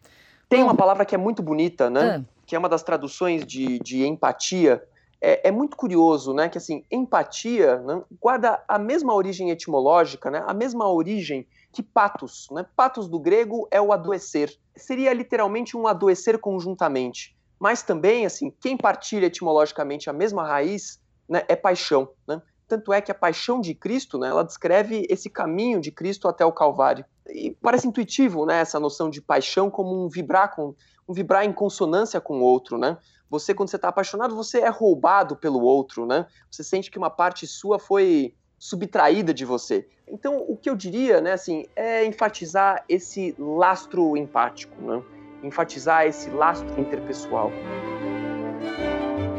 Tem 0.49 0.63
uma 0.63 0.75
palavra 0.75 1.05
que 1.05 1.13
é 1.13 1.17
muito 1.17 1.43
bonita, 1.43 1.89
né? 1.89 2.17
É. 2.17 2.37
Que 2.45 2.55
é 2.55 2.59
uma 2.59 2.69
das 2.69 2.81
traduções 2.81 3.45
de, 3.45 3.79
de 3.79 4.05
empatia, 4.05 4.81
é, 5.19 5.47
é, 5.47 5.51
muito 5.51 5.75
curioso, 5.75 6.33
né, 6.33 6.47
que 6.47 6.57
assim, 6.57 6.83
empatia 6.91 7.77
né, 7.79 8.01
guarda 8.21 8.63
a 8.67 8.77
mesma 8.77 9.13
origem 9.13 9.49
etimológica, 9.49 10.29
né, 10.29 10.43
a 10.45 10.53
mesma 10.53 10.89
origem 10.89 11.47
que 11.71 11.83
patos, 11.83 12.47
né? 12.51 12.65
Patos 12.75 13.07
do 13.07 13.19
grego 13.19 13.67
é 13.69 13.79
o 13.79 13.91
adoecer. 13.91 14.51
Seria 14.75 15.13
literalmente 15.13 15.77
um 15.77 15.85
adoecer 15.85 16.39
conjuntamente. 16.39 17.37
Mas 17.59 17.83
também, 17.83 18.25
assim, 18.25 18.51
quem 18.59 18.75
partilha 18.75 19.27
etimologicamente 19.27 20.09
a 20.09 20.13
mesma 20.13 20.43
raiz 20.43 20.99
né, 21.29 21.43
é 21.47 21.55
paixão, 21.55 22.09
né? 22.27 22.41
Tanto 22.67 22.91
é 22.91 22.99
que 22.99 23.11
a 23.11 23.15
paixão 23.15 23.61
de 23.61 23.73
Cristo, 23.73 24.17
né, 24.17 24.27
ela 24.27 24.43
descreve 24.43 25.05
esse 25.09 25.29
caminho 25.29 25.79
de 25.79 25.91
Cristo 25.91 26.27
até 26.27 26.43
o 26.43 26.51
Calvário. 26.51 27.05
E 27.29 27.55
parece 27.61 27.87
intuitivo, 27.87 28.45
né, 28.45 28.59
essa 28.59 28.79
noção 28.79 29.09
de 29.09 29.21
paixão 29.21 29.69
como 29.69 30.03
um 30.03 30.09
vibrar 30.09 30.53
com 30.55 30.73
vibrar 31.07 31.45
em 31.45 31.53
consonância 31.53 32.19
com 32.19 32.39
o 32.39 32.43
outro, 32.43 32.77
né? 32.77 32.97
Você, 33.29 33.53
quando 33.53 33.69
você 33.69 33.75
está 33.75 33.89
apaixonado, 33.89 34.35
você 34.35 34.59
é 34.59 34.69
roubado 34.69 35.35
pelo 35.35 35.61
outro, 35.61 36.05
né? 36.05 36.27
Você 36.49 36.63
sente 36.63 36.89
que 36.89 36.97
uma 36.97 37.09
parte 37.09 37.45
sua 37.45 37.77
foi 37.77 38.33
subtraída 38.57 39.33
de 39.33 39.45
você. 39.45 39.87
Então, 40.07 40.43
o 40.47 40.55
que 40.55 40.69
eu 40.69 40.75
diria, 40.75 41.19
né, 41.19 41.33
assim, 41.33 41.65
é 41.75 42.05
enfatizar 42.05 42.83
esse 42.87 43.35
lastro 43.37 44.15
empático, 44.15 44.81
né? 44.81 45.03
Enfatizar 45.43 46.05
esse 46.05 46.29
lastro 46.29 46.79
interpessoal. 46.79 47.51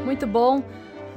Muito 0.04 0.26
bom. 0.26 0.62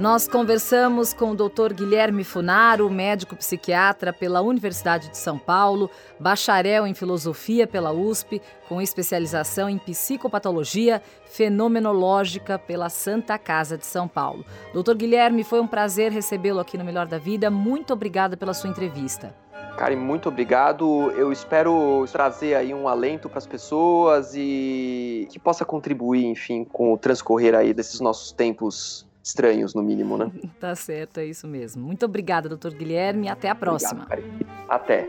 Nós 0.01 0.27
conversamos 0.27 1.13
com 1.13 1.29
o 1.29 1.35
Dr. 1.35 1.75
Guilherme 1.75 2.23
Funaro, 2.23 2.89
médico 2.89 3.35
psiquiatra 3.35 4.11
pela 4.11 4.41
Universidade 4.41 5.09
de 5.09 5.17
São 5.19 5.37
Paulo, 5.37 5.91
bacharel 6.19 6.87
em 6.87 6.95
filosofia 6.95 7.67
pela 7.67 7.91
USP, 7.91 8.41
com 8.67 8.81
especialização 8.81 9.69
em 9.69 9.77
psicopatologia 9.77 11.03
fenomenológica 11.25 12.57
pela 12.57 12.89
Santa 12.89 13.37
Casa 13.37 13.77
de 13.77 13.85
São 13.85 14.07
Paulo. 14.07 14.43
Dr. 14.73 14.95
Guilherme, 14.95 15.43
foi 15.43 15.61
um 15.61 15.67
prazer 15.67 16.11
recebê-lo 16.11 16.59
aqui 16.59 16.79
no 16.79 16.83
Melhor 16.83 17.05
da 17.05 17.19
Vida. 17.19 17.51
Muito 17.51 17.93
obrigada 17.93 18.35
pela 18.35 18.55
sua 18.55 18.71
entrevista. 18.71 19.35
Karen, 19.77 19.97
muito 19.97 20.29
obrigado. 20.29 21.11
Eu 21.11 21.31
espero 21.31 22.07
trazer 22.11 22.55
aí 22.55 22.73
um 22.73 22.87
alento 22.87 23.29
para 23.29 23.37
as 23.37 23.45
pessoas 23.45 24.33
e 24.35 25.27
que 25.29 25.37
possa 25.37 25.63
contribuir, 25.63 26.25
enfim, 26.25 26.63
com 26.63 26.91
o 26.91 26.97
transcorrer 26.97 27.53
aí 27.53 27.71
desses 27.71 27.99
nossos 27.99 28.31
tempos 28.31 29.05
estranhos, 29.23 29.73
no 29.73 29.83
mínimo, 29.83 30.17
né? 30.17 30.31
tá 30.59 30.75
certo, 30.75 31.19
é 31.19 31.25
isso 31.25 31.47
mesmo. 31.47 31.83
Muito 31.83 32.05
obrigada, 32.05 32.49
doutor 32.49 32.73
Guilherme, 32.73 33.27
e 33.27 33.29
até 33.29 33.49
a 33.49 33.55
próxima. 33.55 34.03
Obrigado, 34.03 34.45
até. 34.67 35.07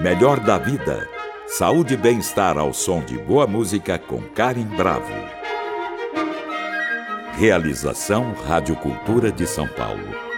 Melhor 0.00 0.40
da 0.40 0.56
vida. 0.56 1.06
Saúde 1.46 1.94
e 1.94 1.96
bem-estar 1.96 2.56
ao 2.56 2.72
som 2.72 3.04
de 3.04 3.18
boa 3.18 3.46
música 3.46 3.98
com 3.98 4.22
Karen 4.22 4.64
Bravo. 4.76 5.12
Realização 7.36 8.32
Rádio 8.46 8.76
Cultura 8.76 9.30
de 9.30 9.46
São 9.46 9.66
Paulo. 9.66 10.29